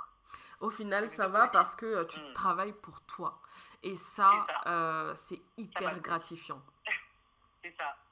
[0.61, 2.33] Au final, ça va parce que tu mm.
[2.35, 3.41] travailles pour toi.
[3.83, 4.47] Et ça,
[5.17, 6.63] c'est hyper gratifiant.
[7.63, 7.97] c'est ça.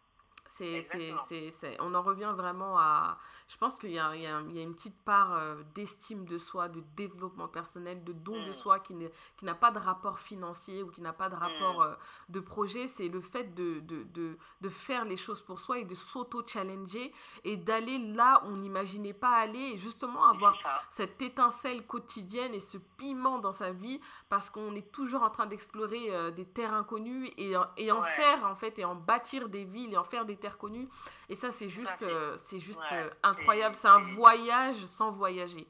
[0.51, 3.19] C'est, on en revient vraiment à.
[3.49, 5.57] Je pense qu'il y a, il y a, il y a une petite part euh,
[5.75, 8.55] d'estime de soi, de développement personnel, de don de mm.
[8.55, 8.95] soi qui,
[9.37, 11.83] qui n'a pas de rapport financier ou qui n'a pas de rapport mm.
[11.83, 11.95] euh,
[12.29, 12.87] de projet.
[12.87, 17.13] C'est le fait de, de, de, de, faire les choses pour soi et de s'auto-challenger
[17.45, 20.57] et d'aller là où on n'imaginait pas aller et justement avoir
[20.91, 25.47] cette étincelle quotidienne et ce piment dans sa vie parce qu'on est toujours en train
[25.47, 29.65] d'explorer euh, des terres inconnues et, et en faire en fait et en bâtir des
[29.65, 30.89] villes et en faire des connues.
[31.29, 33.75] Et ça, c'est juste, euh, c'est juste euh, incroyable.
[33.77, 35.67] C'est un voyage sans voyager.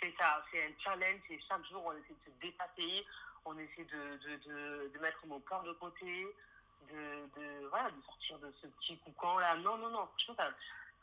[0.00, 1.20] C'est ça, c'est un challenge.
[1.30, 3.06] Et chaque jour, on essaie de se dépasser.
[3.44, 6.26] On essaie de, de, de, mettre nos peurs de côté,
[6.90, 9.54] de, de, voilà, de sortir de ce petit coucan là.
[9.56, 10.06] Non, non, non.
[10.06, 10.50] Franchement, ça,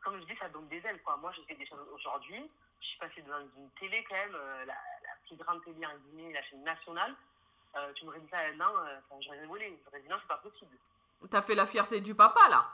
[0.04, 1.02] comme je dis, ça donne des ailes.
[1.04, 1.16] Quoi.
[1.18, 2.50] Moi, je fais des choses aujourd'hui.
[2.82, 5.98] Je suis passée devant une télé quand même, euh, la, la, plus grande télé en
[6.10, 7.16] Guinée, la chaîne nationale.
[7.96, 9.80] tu m'aurais dit ça enfin, j'aurais rigolé.
[9.86, 10.76] J'aurais dit non, c'est pas possible.
[11.30, 12.68] T'as fait la fierté du papa là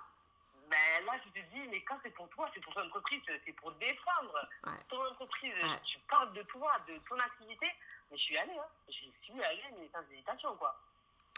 [1.00, 3.54] ben là, je te dis, mais quand c'est pour toi, c'est pour ton entreprise, c'est
[3.54, 4.48] pour défendre
[4.90, 5.54] ton entreprise.
[5.84, 7.68] Tu parles de toi, de ton activité.
[8.12, 8.68] Mais je suis allée, hein.
[8.88, 10.76] Je suis allée, mais sans hésitation, quoi.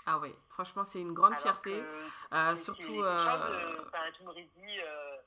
[0.05, 1.83] Ah oui, franchement, c'est une grande fierté.
[2.33, 3.03] Euh, surtout.
[3.03, 3.85] Euh...
[4.17, 4.79] tu m'aurais dit.
[4.79, 5.17] Euh...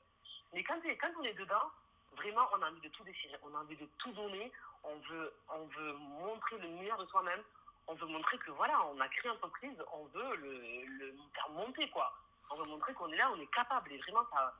[0.53, 1.71] Mais quand, quand on est dedans,
[2.17, 3.37] vraiment, on a envie de tout déchirer.
[3.43, 4.51] On a envie de tout donner.
[4.83, 7.41] On veut, on veut montrer le meilleur de soi-même.
[7.87, 11.49] On veut montrer que voilà, on a créé une entreprise, on veut le, le faire
[11.51, 12.11] monter, quoi
[12.49, 13.91] on veut montrer qu'on est là, on est capable.
[13.91, 14.53] Et vraiment, ça,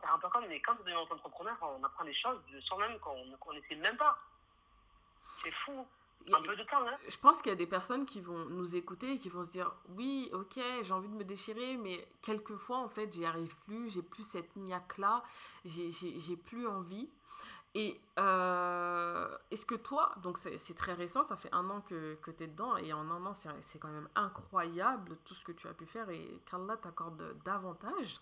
[0.00, 2.98] ça un peu comme, mais quand on devient entrepreneur, on apprend des choses de soi-même
[2.98, 4.18] qu'on ne connaissait même pas.
[5.42, 5.86] C'est fou.
[6.32, 6.96] Un peu de temps, hein.
[7.06, 9.50] Je pense qu'il y a des personnes qui vont nous écouter et qui vont se
[9.50, 13.90] dire oui, ok, j'ai envie de me déchirer, mais quelquefois, en fait, j'y arrive plus,
[13.92, 15.22] j'ai plus cette niaque-là,
[15.66, 17.10] j'ai plus envie.
[17.76, 22.30] Et euh, est-ce que toi, donc c'est très récent, ça fait un an que, que
[22.30, 25.66] tu es dedans, et en un an, c'est quand même incroyable tout ce que tu
[25.66, 28.20] as pu faire, et qu'Allah t'accorde davantage.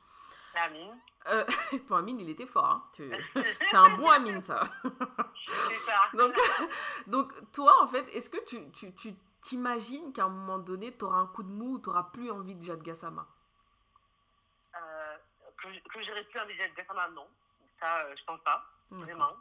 [0.55, 0.99] Amine.
[1.29, 1.45] Euh,
[1.88, 2.65] ton Amine, il était fort.
[2.65, 2.85] Hein.
[3.71, 4.62] c'est un bon Amine, ça.
[4.83, 6.11] c'est ça.
[6.15, 6.35] donc,
[7.07, 11.05] donc, toi, en fait, est-ce que tu, tu, tu t'imagines qu'à un moment donné, tu
[11.05, 13.27] auras un coup de mou, tu n'auras plus envie de Jade Gassama?
[14.77, 15.17] Euh,
[15.59, 17.29] Que, que j'aurais plus envie de Jade Gassama, non.
[17.81, 18.65] Ça, euh, je pense pas.
[19.01, 19.37] Vraiment.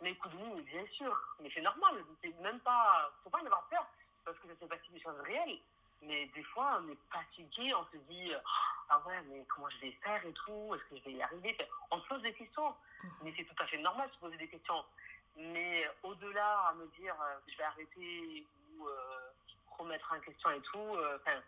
[0.00, 1.16] Mais coup de mou, bien sûr.
[1.40, 2.04] Mais c'est normal.
[2.22, 3.10] C'est même pas.
[3.24, 3.86] Faut pas en avoir peur.
[4.24, 5.58] Parce que ça fait partie des choses réelles.
[6.02, 8.32] Mais des fois, on est fatigué, on se dit
[8.88, 10.74] Ah ouais, mais comment je vais faire et tout?
[10.74, 11.56] Est-ce que je vais y arriver?
[11.90, 12.74] On se pose des questions.
[13.02, 13.10] Mhm.
[13.24, 14.84] Mais c'est tout à fait normal de se poser des questions.
[15.36, 19.18] Mais au-delà à me dire euh, Je vais arrêter ou euh,
[19.78, 21.38] remettre en question et tout, euh, enfin,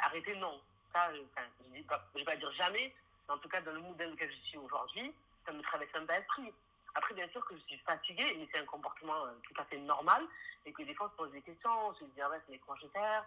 [0.00, 0.60] arrêter, non.
[0.92, 2.94] Ça, je ne vais pas dire jamais.
[3.28, 5.12] Mais en tout cas, dans le monde dans lequel je suis aujourd'hui,
[5.44, 6.52] ça me traverse un peu l'esprit.
[6.94, 9.78] Après, bien sûr que je suis fatiguée, mais c'est un comportement euh, tout à fait
[9.78, 10.26] normal,
[10.66, 12.58] et que des fois, on se pose des questions, on se dit, ah ouais, c'est
[12.58, 13.24] comment je vais faire.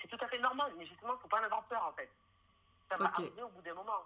[0.00, 1.92] C'est tout à fait normal, mais justement, il ne faut pas en avoir peur, en
[1.92, 2.10] fait.
[2.90, 4.04] Ça va arriver au bout d'un moment.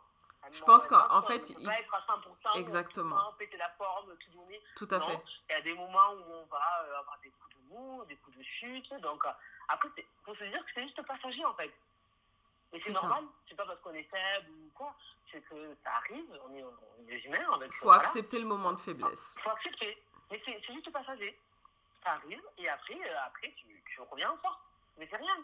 [0.50, 3.32] Je pense qu'en fait, il pas être à 100%, exactement.
[3.38, 4.60] péter la forme, tout donner.
[4.74, 5.20] Tout à fait.
[5.48, 8.16] Il y a des moments où on va euh, avoir des coups de mou, des
[8.16, 8.92] coups de chute.
[9.00, 9.30] Donc, euh,
[9.68, 11.72] après, il faut se dire que c'est juste passager, en fait.
[12.72, 14.94] Et c'est normal, c'est pas parce qu'on est faible ou quoi,
[15.30, 17.58] c'est que ça arrive, on est, on est des humains.
[17.66, 19.34] Il faut accepter le moment de faiblesse.
[19.36, 21.38] Il faut accepter, mais c'est juste passager.
[22.02, 24.58] Ça arrive, et après, euh, après tu, tu reviens en force.
[24.98, 25.36] Mais c'est rien.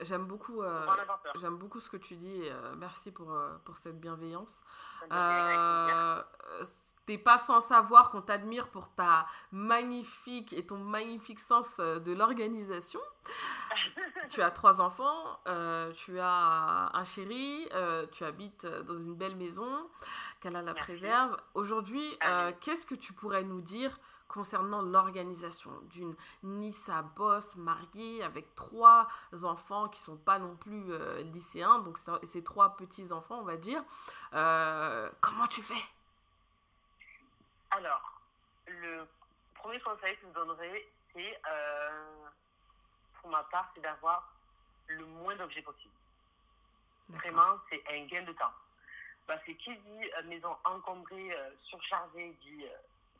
[0.00, 0.86] J'aime beaucoup, euh,
[1.36, 2.42] j'aime beaucoup ce que tu dis.
[2.48, 4.62] Euh, merci pour, pour cette bienveillance.
[7.06, 13.00] T'es pas sans savoir qu'on t'admire pour ta magnifique et ton magnifique sens de l'organisation.
[14.28, 15.38] tu as trois enfants,
[15.94, 17.68] tu as un chéri,
[18.12, 19.88] tu habites dans une belle maison,
[20.40, 21.36] qu'elle a la préserve.
[21.54, 22.18] Aujourd'hui,
[22.60, 29.08] qu'est-ce que tu pourrais nous dire concernant l'organisation d'une Nissa boss mariée avec trois
[29.44, 33.56] enfants qui sont pas non plus euh, lycéens, donc ces trois petits enfants, on va
[33.56, 33.82] dire.
[34.34, 35.82] Euh, comment tu fais?
[37.76, 38.00] Alors,
[38.68, 39.06] le
[39.54, 42.26] premier conseil que je vous donnerai, c'est euh,
[43.20, 44.32] pour ma part, c'est d'avoir
[44.86, 45.92] le moins d'objets possible.
[47.10, 48.52] Vraiment, c'est un gain de temps.
[49.26, 52.76] Parce que qui dit euh, maison encombrée, euh, surchargée, dit euh,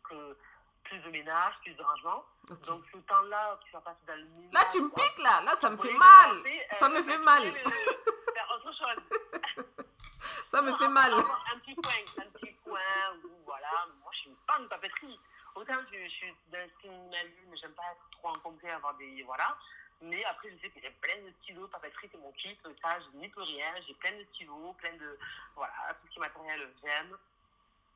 [0.08, 0.36] que
[0.84, 2.24] plus de ménage, plus de rangement.
[2.48, 2.62] Ok.
[2.62, 4.52] Donc ce temps-là, tu vas passer dans le ménage.
[4.54, 5.42] Là, tu me piques, là.
[5.42, 6.42] Là, ça me fait mal.
[6.78, 7.42] Ça me fait mal.
[7.42, 9.84] faire autre chose.
[10.48, 11.12] Ça me fait mal.
[11.12, 12.80] avoir Un petit coin, un petit coin
[13.24, 15.18] où, voilà, moi je suis une papeterie.
[15.54, 19.22] Autant je, je suis d'un style minimalisme, j'aime pas être trop encombrée, avoir des.
[19.22, 19.56] Voilà.
[20.02, 23.18] Mais après, je sais que j'ai plein de stylos, papeterie, c'est mon kiff, ça, je
[23.18, 25.18] n'y peux rien, j'ai plein de stylos, plein de.
[25.54, 27.16] Voilà, tout ce qui est matériel, j'aime.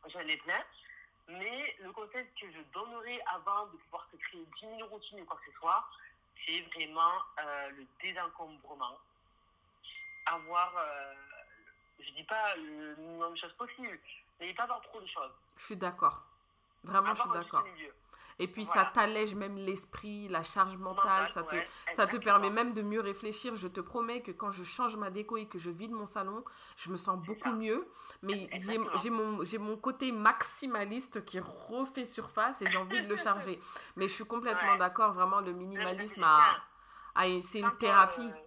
[0.09, 0.65] J'en ai plein.
[1.29, 5.25] Mais le conseil que je donnerais avant de pouvoir se créer 10 000 routines ou
[5.27, 5.87] quoi que ce soit,
[6.45, 8.99] c'est vraiment euh, le désencombrement.
[10.27, 11.15] Avoir, euh,
[12.03, 13.99] je dis pas le minimum de choses possible,
[14.41, 15.33] mais pas avoir trop de choses.
[15.57, 16.23] Je suis d'accord.
[16.83, 17.65] Vraiment, je suis d'accord.
[18.39, 21.29] Et puis, ça t'allège même l'esprit, la charge mentale.
[21.29, 23.55] Ça te, ouais, Ça te permet même de mieux réfléchir.
[23.57, 26.43] Je te promets que quand je change ma déco et que je vide mon salon,
[26.77, 27.55] je me sens beaucoup ça.
[27.55, 27.87] mieux.
[28.23, 28.49] Mais
[28.97, 33.61] j'ai mon, mon côté maximaliste qui refait surface et j'ai envie de le charger.
[33.97, 34.79] Mais je suis complètement Ouais.
[34.79, 35.13] d'accord.
[35.13, 36.63] Vraiment, le minimalisme, si a,
[37.17, 38.31] a- c'est une thérapie.
[38.31, 38.47] euh,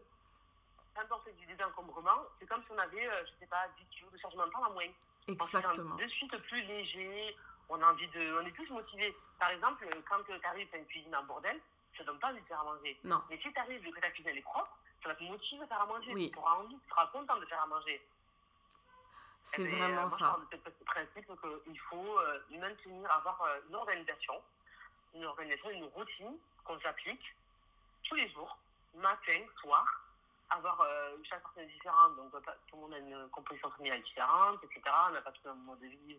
[1.64, 4.46] On désencombrement, c'est comme si on avait, euh, je sais pas, 10 kilos de chargement
[4.46, 4.84] mental en moins.
[5.28, 5.96] On se Exactement.
[5.96, 7.36] de suite plus léger,
[7.70, 9.16] on a envie de, on est plus motivé.
[9.40, 11.60] Par exemple, quand tu arrives à une cuisine en bordel,
[11.96, 13.00] ça ne donne pas envie de faire à manger.
[13.04, 13.22] Non.
[13.30, 15.68] Mais si tu arrives que ta cuisine elle est propre, ça va te motiver à
[15.68, 16.14] faire à manger.
[16.14, 16.32] Oui.
[16.32, 18.06] Tu auras envie, tu seras content de faire à manger.
[19.46, 20.30] C'est Eh ben, vraiment euh, moi, Je ça.
[20.32, 21.26] pars de ce principe
[21.66, 24.42] qu'il faut euh, maintenir, avoir euh, une organisation,
[25.14, 27.36] une organisation, une routine qu'on s'applique
[28.04, 28.58] tous les jours,
[28.96, 29.86] matin, soir,
[30.56, 34.02] avoir euh, chaque personne est différente, donc euh, tout le monde a une composition familiale
[34.02, 34.82] différente, etc.
[35.10, 36.18] On n'a pas tout un mode de vie,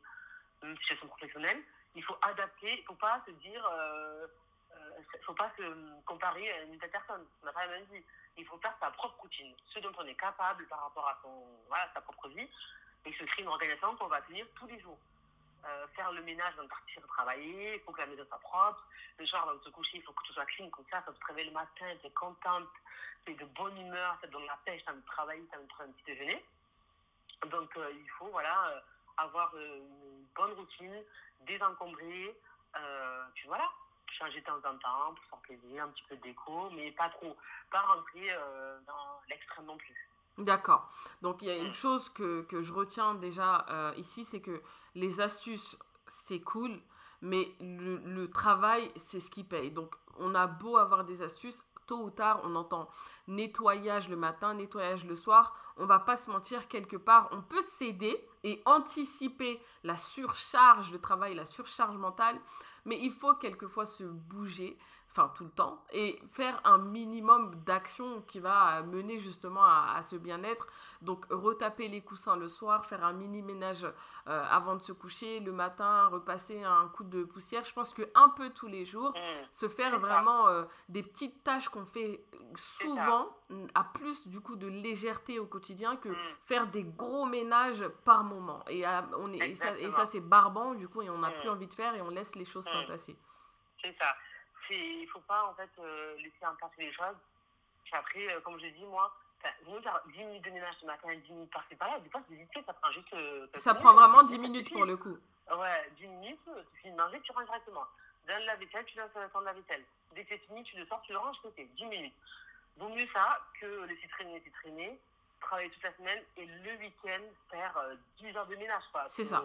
[0.63, 1.63] une situation professionnelle.
[1.95, 4.27] Il faut adapter, il ne faut pas se dire, euh,
[4.73, 5.63] euh, faut pas se
[6.05, 7.25] comparer à une telle personne.
[7.43, 8.03] On n'a pas la même vie.
[8.37, 11.47] Il faut faire sa propre routine, ce dont on est capable par rapport à son,
[11.69, 12.49] voilà, sa propre vie,
[13.07, 14.99] et se créer une qu'on va tenir tous les jours.
[15.67, 18.85] Euh, faire le ménage avant de partir travailler, il faut que la maison soit propre.
[19.19, 21.13] Le soir, avant de se coucher, il faut que tout soit clean, comme ça, quand
[21.13, 22.69] tu te réveilles le matin, tu es contente,
[23.25, 25.47] tu es de bonne humeur, ça te donne la pêche, tu as envie de travailler,
[25.49, 26.45] tu as envie de prendre un petit déjeuner.
[27.51, 28.81] Donc, euh, il faut voilà, euh,
[29.17, 31.03] avoir une bonne routine,
[31.47, 32.37] désencombrer,
[33.35, 33.71] puis voilà,
[34.19, 37.09] changer de temps en temps pour faire plaisir, un petit peu de déco, mais pas
[37.09, 37.37] trop,
[37.71, 38.29] pas rentrer
[38.87, 40.09] dans l'extrême non plus.
[40.39, 40.91] D'accord.
[41.23, 41.73] Donc il y a une Mm.
[41.73, 44.63] chose que, que je retiens déjà euh, ici, c'est que
[44.95, 45.77] les astuces,
[46.09, 46.81] c'est cool,
[47.23, 49.71] mais le, le travail, c'est ce qui paye.
[49.71, 52.89] Donc on a beau avoir des astuces, tôt ou tard, on entend
[53.29, 55.55] nettoyage le matin, nettoyage le soir.
[55.77, 60.97] On va pas se mentir, quelque part, on peut s'aider et anticiper la surcharge de
[60.99, 62.41] travail, la surcharge mentale,
[62.85, 64.79] mais il faut quelquefois se bouger,
[65.17, 70.03] enfin tout le temps, et faire un minimum d'action qui va mener justement à, à
[70.03, 70.67] ce bien-être.
[71.03, 73.85] Donc retaper les coussins le soir, faire un mini ménage
[74.27, 77.63] euh, avant de se coucher, le matin repasser un coup de poussière.
[77.63, 79.45] Je pense que un peu tous les jours, Mm.
[79.53, 82.25] se faire vraiment euh, des petites tâches qu'on fait
[82.57, 83.29] souvent
[83.75, 86.17] a plus du coup de légèreté au quotidien que Mm.
[86.47, 88.65] faire des gros ménages par moment.
[88.69, 89.39] Et, à- on est,
[89.79, 91.41] et ça, c'est barbant du coup et on n'a Mm.
[91.41, 93.17] plus envie de faire et on laisse les choses s'entasser.
[93.81, 94.07] C'est ça.
[94.71, 97.17] Il ne faut pas en fait euh, laisser impasser les choses.
[97.85, 99.55] Puis après, euh, comme je dis, moi, faire
[100.07, 102.01] 10 minutes de ménage ce matin, 10 minutes par-ci par-là.
[102.01, 103.13] Des fois, c'est vite fait, ça prend juste.
[103.13, 105.19] euh, Ça prend vraiment ça 10 minutes pour le coup.
[105.55, 106.41] Ouais, 10 minutes,
[106.75, 107.85] tu finis de manger, tu ranges directement.
[108.27, 109.85] Dans le lave-vaisselle, tu lances ton lave-vaisselle.
[110.15, 112.15] Dès que c'est fini, tu le sors, tu le ranges, c'est 10 minutes.
[112.79, 114.99] Vaut mieux ça que laisser traîner, laisser traîner,
[115.43, 118.83] travailler toute la semaine et le week-end faire euh, 10 heures de ménage.
[118.91, 119.05] quoi.
[119.11, 119.45] C'est ça.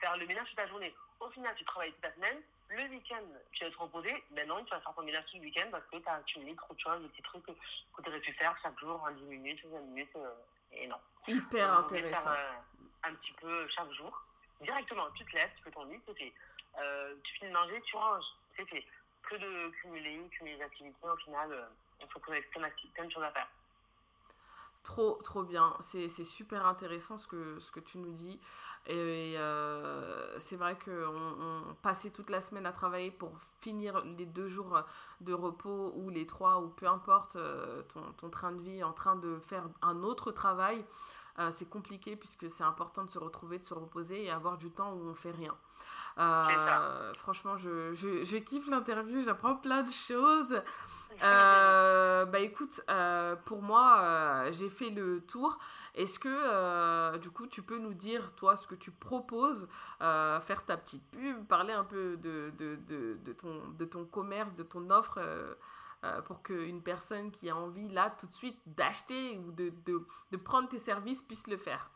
[0.00, 0.94] Faire le ménage toute la journée.
[1.20, 2.40] Au final, tu travailles toute la semaine.
[2.70, 4.24] Le week-end, tu vas te reposer.
[4.32, 6.54] Mais non, tu vas faire ton ménage tout le week-end parce que tu as accumulé
[6.56, 9.10] trop de choses, des petits trucs que, que tu aurais pu faire chaque jour en
[9.10, 10.16] 10 minutes, 20 minutes.
[10.16, 10.34] euh,
[10.72, 10.98] et non.
[11.26, 12.22] Hyper Donc, intéressant.
[12.24, 14.22] faire, euh, un petit peu chaque jour.
[14.60, 16.32] Directement, tu te lèves, tu fais ton lit, c'est fait.
[16.78, 18.24] Euh, tu finis de manger, tu ranges,
[18.56, 18.84] c'est fait.
[19.22, 21.66] Que de cumuler, cumuler les activités, au final, euh,
[22.00, 22.68] il faut qu'on ait plein
[23.04, 23.48] de choses à faire.
[24.88, 25.76] Trop, trop bien.
[25.82, 28.40] C'est super intéressant ce que, ce que tu nous dis.
[28.86, 34.24] Et euh, c'est vrai qu'on on passait toute la semaine à travailler pour finir les
[34.24, 34.82] deux jours
[35.20, 38.94] de repos ou les trois ou peu importe euh, ton, ton train de vie en
[38.94, 40.82] train de faire un autre travail.
[41.38, 44.70] Euh, c'est compliqué puisque c'est important de se retrouver, de se reposer et avoir du
[44.70, 45.54] temps où on fait rien.
[46.18, 50.62] Euh, franchement, je, je, je kiffe l'interview, j'apprends plein de choses.
[51.22, 55.58] Euh, bah écoute, euh, pour moi, euh, j'ai fait le tour.
[55.94, 59.68] Est-ce que du coup, tu peux nous dire, toi, ce que tu proposes,
[60.00, 62.78] faire ta petite pub, parler un peu de, de,
[63.24, 65.18] de, ton, de ton commerce, de ton offre,
[66.04, 70.06] euh, pour qu'une personne qui a envie là tout de suite d'acheter ou de, de,
[70.30, 71.90] de, prendre tes services puisse le faire?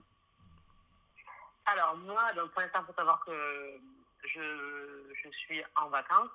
[1.67, 3.81] Alors moi, donc pour l'instant, il faut savoir que
[4.25, 6.31] je, je suis en vacances.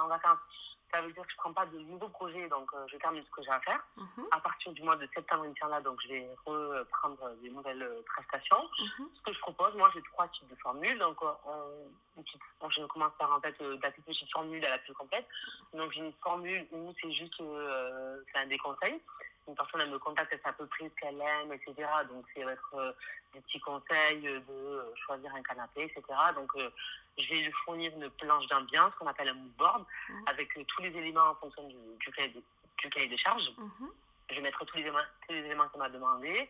[0.00, 0.38] En vacances,
[0.92, 3.24] ça veut dire que je ne prends pas de nouveaux projets, donc euh, je termine
[3.24, 3.82] ce que j'ai à faire.
[3.96, 4.26] Mhm.
[4.30, 8.68] À partir du mois de septembre, là, donc je vais reprendre des nouvelles euh, prestations.
[8.78, 9.08] Mhm.
[9.14, 10.98] Ce que je propose, moi, j'ai trois types de formules.
[10.98, 11.32] Donc, euh,
[12.60, 15.26] on, je commence par en fait la toute petite formule à la plus complète.
[15.72, 17.42] Donc, j'ai une formule où c'est juste
[18.32, 19.00] c'est un des conseils.
[19.48, 21.74] Une personne elle me contacte, elle sait à peu près ce qu'elle aime, etc.
[22.08, 22.96] Donc, c'est être
[23.34, 26.02] des petits conseils de choisir un canapé, etc.
[26.34, 26.52] Donc,
[27.18, 29.84] je vais lui fournir une planche d'ambiance qu'on appelle un mood board
[30.26, 32.42] avec euh, tous les éléments en fonction du, du, cahier, de,
[32.78, 33.50] du cahier de charge.
[33.58, 33.90] Mhm.
[34.30, 36.48] Je vais mettre tous les éléments, tous les éléments qu'on m'a demandé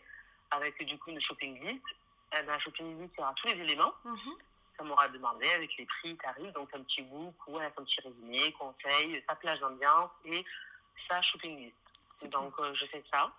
[0.50, 1.83] avec du coup une shopping list.
[2.37, 4.35] Euh, la shopping list, il y aura tous les éléments Mhm.
[4.78, 8.52] qu'on m'aura demandé avec les prix, tarifs, donc un petit book ou un petit résumé,
[8.52, 10.44] conseil, sa plage d'ambiance et
[11.09, 11.76] sa shopping list.
[12.25, 13.31] Donc, euh, je fais ça.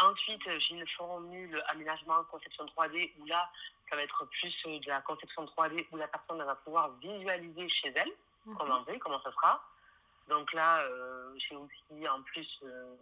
[0.00, 3.50] Ensuite, euh, j'ai une formule aménagement, conception 3D, où là,
[3.90, 7.68] ça va être plus euh, de la conception 3D, où la personne va pouvoir visualiser
[7.68, 8.12] chez elle
[8.44, 8.56] Mhm.
[8.56, 9.62] comment c'est, comment ça sera.
[10.28, 12.94] Donc là, euh, j'ai aussi en plus, euh,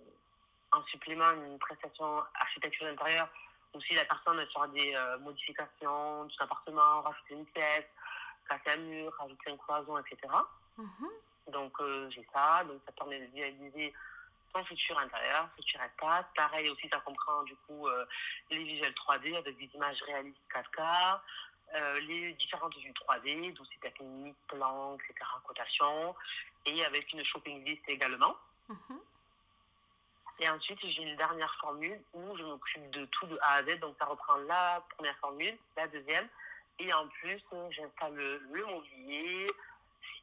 [0.73, 3.29] en supplément, une prestation architecture intérieure,
[3.73, 7.87] où si la personne fera des euh, modifications de son appartement, rajouter une pièce,
[8.49, 10.19] casser un mur, rajouter un cloison, etc.
[10.77, 11.09] Mhm.
[11.49, 11.73] Donc
[12.11, 13.95] j'ai ça, donc ça permet de visualiser
[14.53, 16.25] son futur intérieur, futur espace.
[16.35, 18.05] Pareil aussi, ça comprend du coup euh,
[18.51, 21.21] les visuels 3D avec des images réalistes 4K,
[21.75, 25.15] euh, les différentes vues 3D, d'où c'est technique, plan, etc.,
[25.47, 26.15] cotation,
[26.67, 28.37] et avec une shopping list également.
[28.69, 29.01] Mhm.
[30.41, 33.79] Et ensuite, j'ai une dernière formule où je m'occupe de tout de A à Z.
[33.81, 36.27] Donc, ça reprend la première formule, la deuxième.
[36.79, 37.39] Et en plus,
[37.71, 39.51] j'installe le, le mobilier.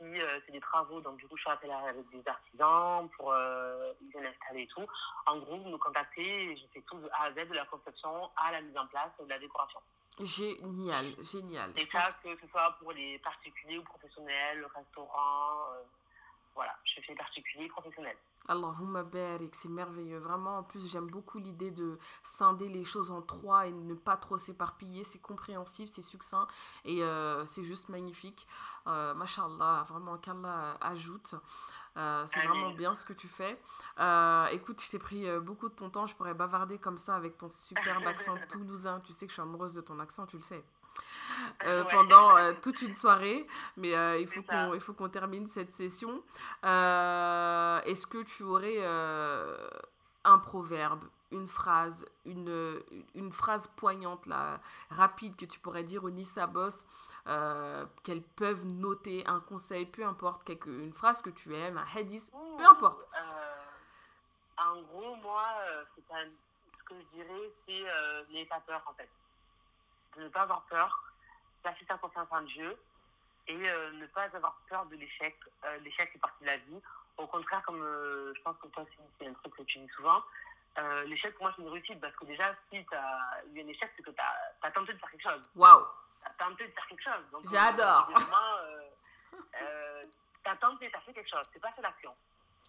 [0.01, 3.31] Euh, c'est des travaux, donc du coup, je fais appel à- avec des artisans pour
[3.33, 4.85] euh, viennent installer et tout.
[5.25, 7.65] En gros, vous me contactez et je fais tout de A à Z, de la
[7.65, 9.79] conception à la mise en place de la décoration.
[10.19, 11.71] Génial, génial.
[11.77, 15.83] Et ça, que ce soit pour les particuliers ou professionnels, le restaurant, euh,
[16.57, 18.17] voilà, je fais particulier professionnel.
[18.47, 20.17] Allahumma barik, c'est merveilleux.
[20.17, 24.17] Vraiment, en plus, j'aime beaucoup l'idée de scinder les choses en trois et ne pas
[24.17, 25.03] trop s'éparpiller.
[25.03, 26.47] C'est compréhensif, c'est succinct
[26.83, 28.47] et euh, c'est juste magnifique.
[28.87, 31.35] Euh, Mashallah, vraiment qu'Allah ajoute.
[31.97, 33.59] Euh, c'est vraiment bien ce que tu fais.
[33.99, 36.07] Euh, écoute, je t'ai pris beaucoup de ton temps.
[36.07, 38.99] Je pourrais bavarder comme ça avec ton superbe accent toulousain.
[39.01, 40.63] Tu sais que je suis amoureuse de ton accent, tu le sais.
[41.65, 41.89] Euh, Ouais.
[41.91, 43.45] pendant euh, toute une soirée,
[43.77, 46.21] mais euh, il faut qu'on il faut qu'on termine cette session.
[46.63, 48.83] Est-ce que tu aurais
[50.23, 52.81] un proverbe, une phrase, une,
[53.15, 56.83] une phrase poignante, là, rapide, que tu pourrais dire aux Nissa Boss
[58.03, 62.31] qu'elles peuvent noter, un conseil, peu importe, quelque, une phrase que tu aimes, un hadith,
[62.57, 63.07] peu importe.
[64.57, 66.29] En gros, moi, euh, c'est un-
[66.79, 69.09] ce que je dirais, c'est euh, n'ayez pas peur, en fait.
[70.17, 71.03] De ne pas avoir peur,
[71.63, 72.77] placer sa confiance en Dieu
[73.47, 75.35] et euh, ne pas avoir peur de l'échec.
[75.65, 76.81] Euh, l'échec fait partie de la vie.
[77.17, 79.89] Au contraire, comme euh, je pense que toi aussi, c'est un truc que tu dis
[79.95, 80.21] souvent,
[80.77, 83.67] euh, l'échec, pour moi, c'est une réussite parce que déjà, si tu as eu un
[83.67, 84.21] échec, c'est que tu
[84.61, 85.41] as, tenté de faire quelque chose.
[85.55, 85.85] Waouh!
[86.21, 87.51] Tu as tenté de faire quelque chose.
[87.51, 88.09] J'adore.
[88.15, 88.81] euh,
[89.61, 90.03] euh,
[90.43, 91.45] tu as tenté, tu as fait quelque chose.
[91.51, 92.13] Tu pas fait l'action.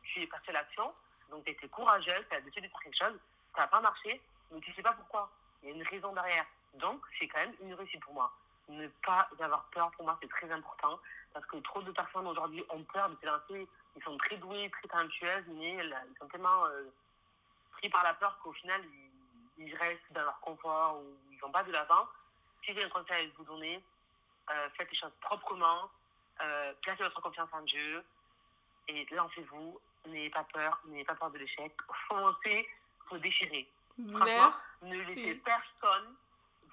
[0.05, 0.94] Tu es passé l'action,
[1.31, 3.18] donc tu étais courageuse, tu as décidé de faire quelque chose.
[3.55, 5.31] Ça n'a pas marché, mais tu sais pas pourquoi.
[5.62, 6.46] Il y a une raison derrière.
[6.74, 8.33] Donc, c'est quand même une réussite pour moi.
[8.68, 10.98] Ne pas avoir peur, pour moi, c'est très important.
[11.33, 13.68] Parce que trop de personnes aujourd'hui ont peur de se lancer.
[13.96, 16.85] Ils sont très doués, très talentueuses, mais ils sont tellement euh,
[17.72, 21.50] pris par la peur qu'au final, ils, ils restent dans leur confort ou ils vont
[21.50, 22.07] pas de l'avant.
[22.64, 23.83] Si j'ai un conseil à vous donner,
[24.50, 25.90] euh, faites les choses proprement,
[26.40, 28.04] euh, placez votre confiance en Dieu
[28.88, 29.81] et lancez-vous.
[30.07, 31.72] N'ayez pas peur, n'ayez pas peur de l'échec.
[32.09, 32.68] Foncez,
[33.09, 33.68] faut déchirer.
[34.11, 36.14] Franchement, ne laissez personne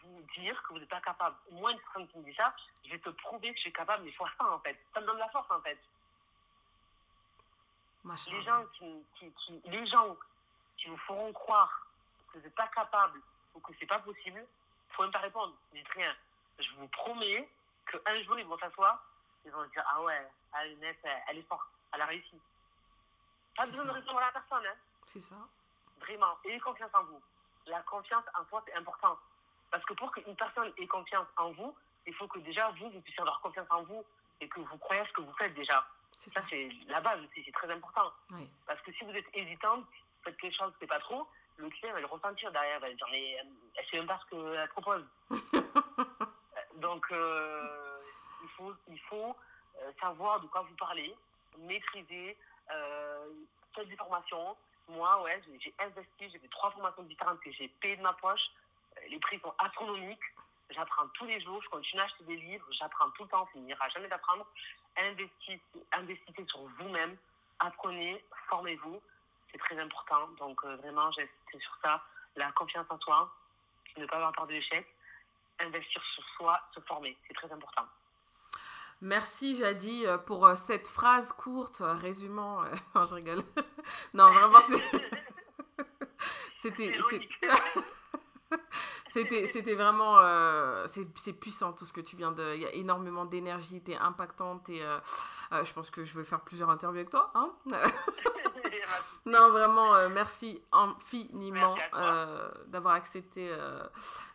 [0.06, 1.36] vous dire que vous n'êtes pas capable.
[1.52, 2.54] Moi, une personne qui me dit ça,
[2.86, 4.80] je vais te prouver que je suis capable, mais fois 100 en fait.
[4.94, 5.80] Ça me donne la force en fait.
[8.32, 10.16] Les gens qui, qui, qui- les gens
[10.78, 11.88] qui vous feront croire
[12.32, 13.20] que vous n'êtes pas capable
[13.56, 14.46] ou que c'est pas possible,
[14.90, 15.56] il faut même pas répondre.
[15.74, 16.16] Dites rien.
[16.60, 17.50] Je vous promets
[17.88, 19.04] qu'un jour, ils vont s'asseoir,
[19.44, 20.28] ils vont se dire Ah ouais,
[20.62, 20.84] elle,
[21.38, 22.40] est forte, elle a réussi.
[23.56, 23.96] Pas besoin de ça.
[23.96, 24.76] répondre à la personne, hein.
[25.08, 25.36] C'est ça.
[26.00, 27.22] Vraiment, ayez confiance en vous.
[27.68, 29.18] La confiance en soi, c'est important.
[29.76, 31.76] Parce que pour qu'une personne ait confiance en vous,
[32.08, 34.06] il faut que déjà vous, vous puissiez avoir confiance en vous
[34.40, 35.86] et que vous croyez à ce que vous faites déjà.
[36.22, 36.48] C'est Ça, ça.
[36.50, 38.10] c'est la base aussi, c'est très important.
[38.32, 38.48] Oui.
[38.66, 39.84] Parce que si vous êtes hésitante,
[40.24, 43.38] faites quelque chose, c'est pas trop, le client va le ressentir derrière, va dire, mais
[43.38, 43.44] euh,
[43.76, 45.06] elle sait même pas ce qu'elle propose.
[46.78, 47.98] Donc, euh,
[48.44, 49.36] il faut, il faut
[49.82, 51.14] euh, savoir de quoi vous parlez,
[51.58, 52.38] maîtriser,
[53.76, 54.56] faites des formations.
[54.88, 58.50] Moi, ouais, j'ai investi, j'ai fait trois formations différentes que j'ai payées de ma poche.
[59.10, 60.24] Les prix sont astronomiques.
[60.72, 63.46] J'apprends tous les jours, je continue à acheter des livres, j'apprends tout le temps, on
[63.48, 64.48] finira jamais d'apprendre.
[64.98, 67.16] Investissez, investissez sur vous-même,
[67.60, 69.00] apprenez, formez-vous,
[69.52, 70.28] c'est très important.
[70.40, 72.04] Donc vraiment, j'ai insisté sur ça.
[72.36, 73.32] La confiance en soi,
[73.98, 74.88] ne pas avoir peur de l'échec,
[75.60, 77.86] investir sur soi, se former, c'est très important.
[79.02, 82.64] Merci Jadi euh, pour euh, cette phrase courte euh, résumant.
[82.96, 83.42] Non, je rigole.
[84.14, 84.60] non, vraiment,
[86.56, 86.92] c'était.
[89.24, 90.18] C'était, vraiment.
[90.88, 92.56] c'est, puissant tout ce que tu viens de.
[92.56, 94.82] Il y a énormément d'énergie, t'es impactante et
[95.52, 97.32] je pense que je vais faire plusieurs interviews avec toi.
[97.36, 97.52] Hein
[99.26, 103.84] non, vraiment, euh, merci infiniment euh, d'avoir accepté euh,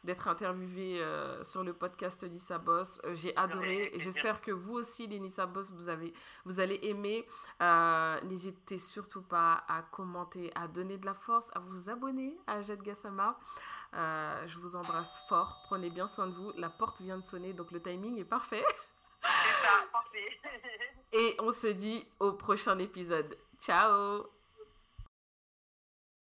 [0.02, 1.00] d'être interviewé
[1.42, 3.00] sur le podcast Nissa Boss.
[3.12, 3.92] J'ai adoré.
[3.96, 6.12] J'espère que vous aussi, les Nissa Boss, vous, avez,
[6.44, 7.24] vous allez aimer.
[8.24, 12.82] N'hésitez surtout pas à commenter, à donner de la force, à vous abonner à Jet
[12.82, 13.38] Gassama.
[13.92, 15.62] je vous embrasse fort.
[15.66, 16.52] Prenez bien soin de vous.
[16.56, 18.64] La porte vient de sonner, donc le timing est parfait.
[19.22, 20.40] C'est ça, parfait.
[21.12, 23.36] Et on se dit au prochain épisode.
[23.60, 24.39] Ciao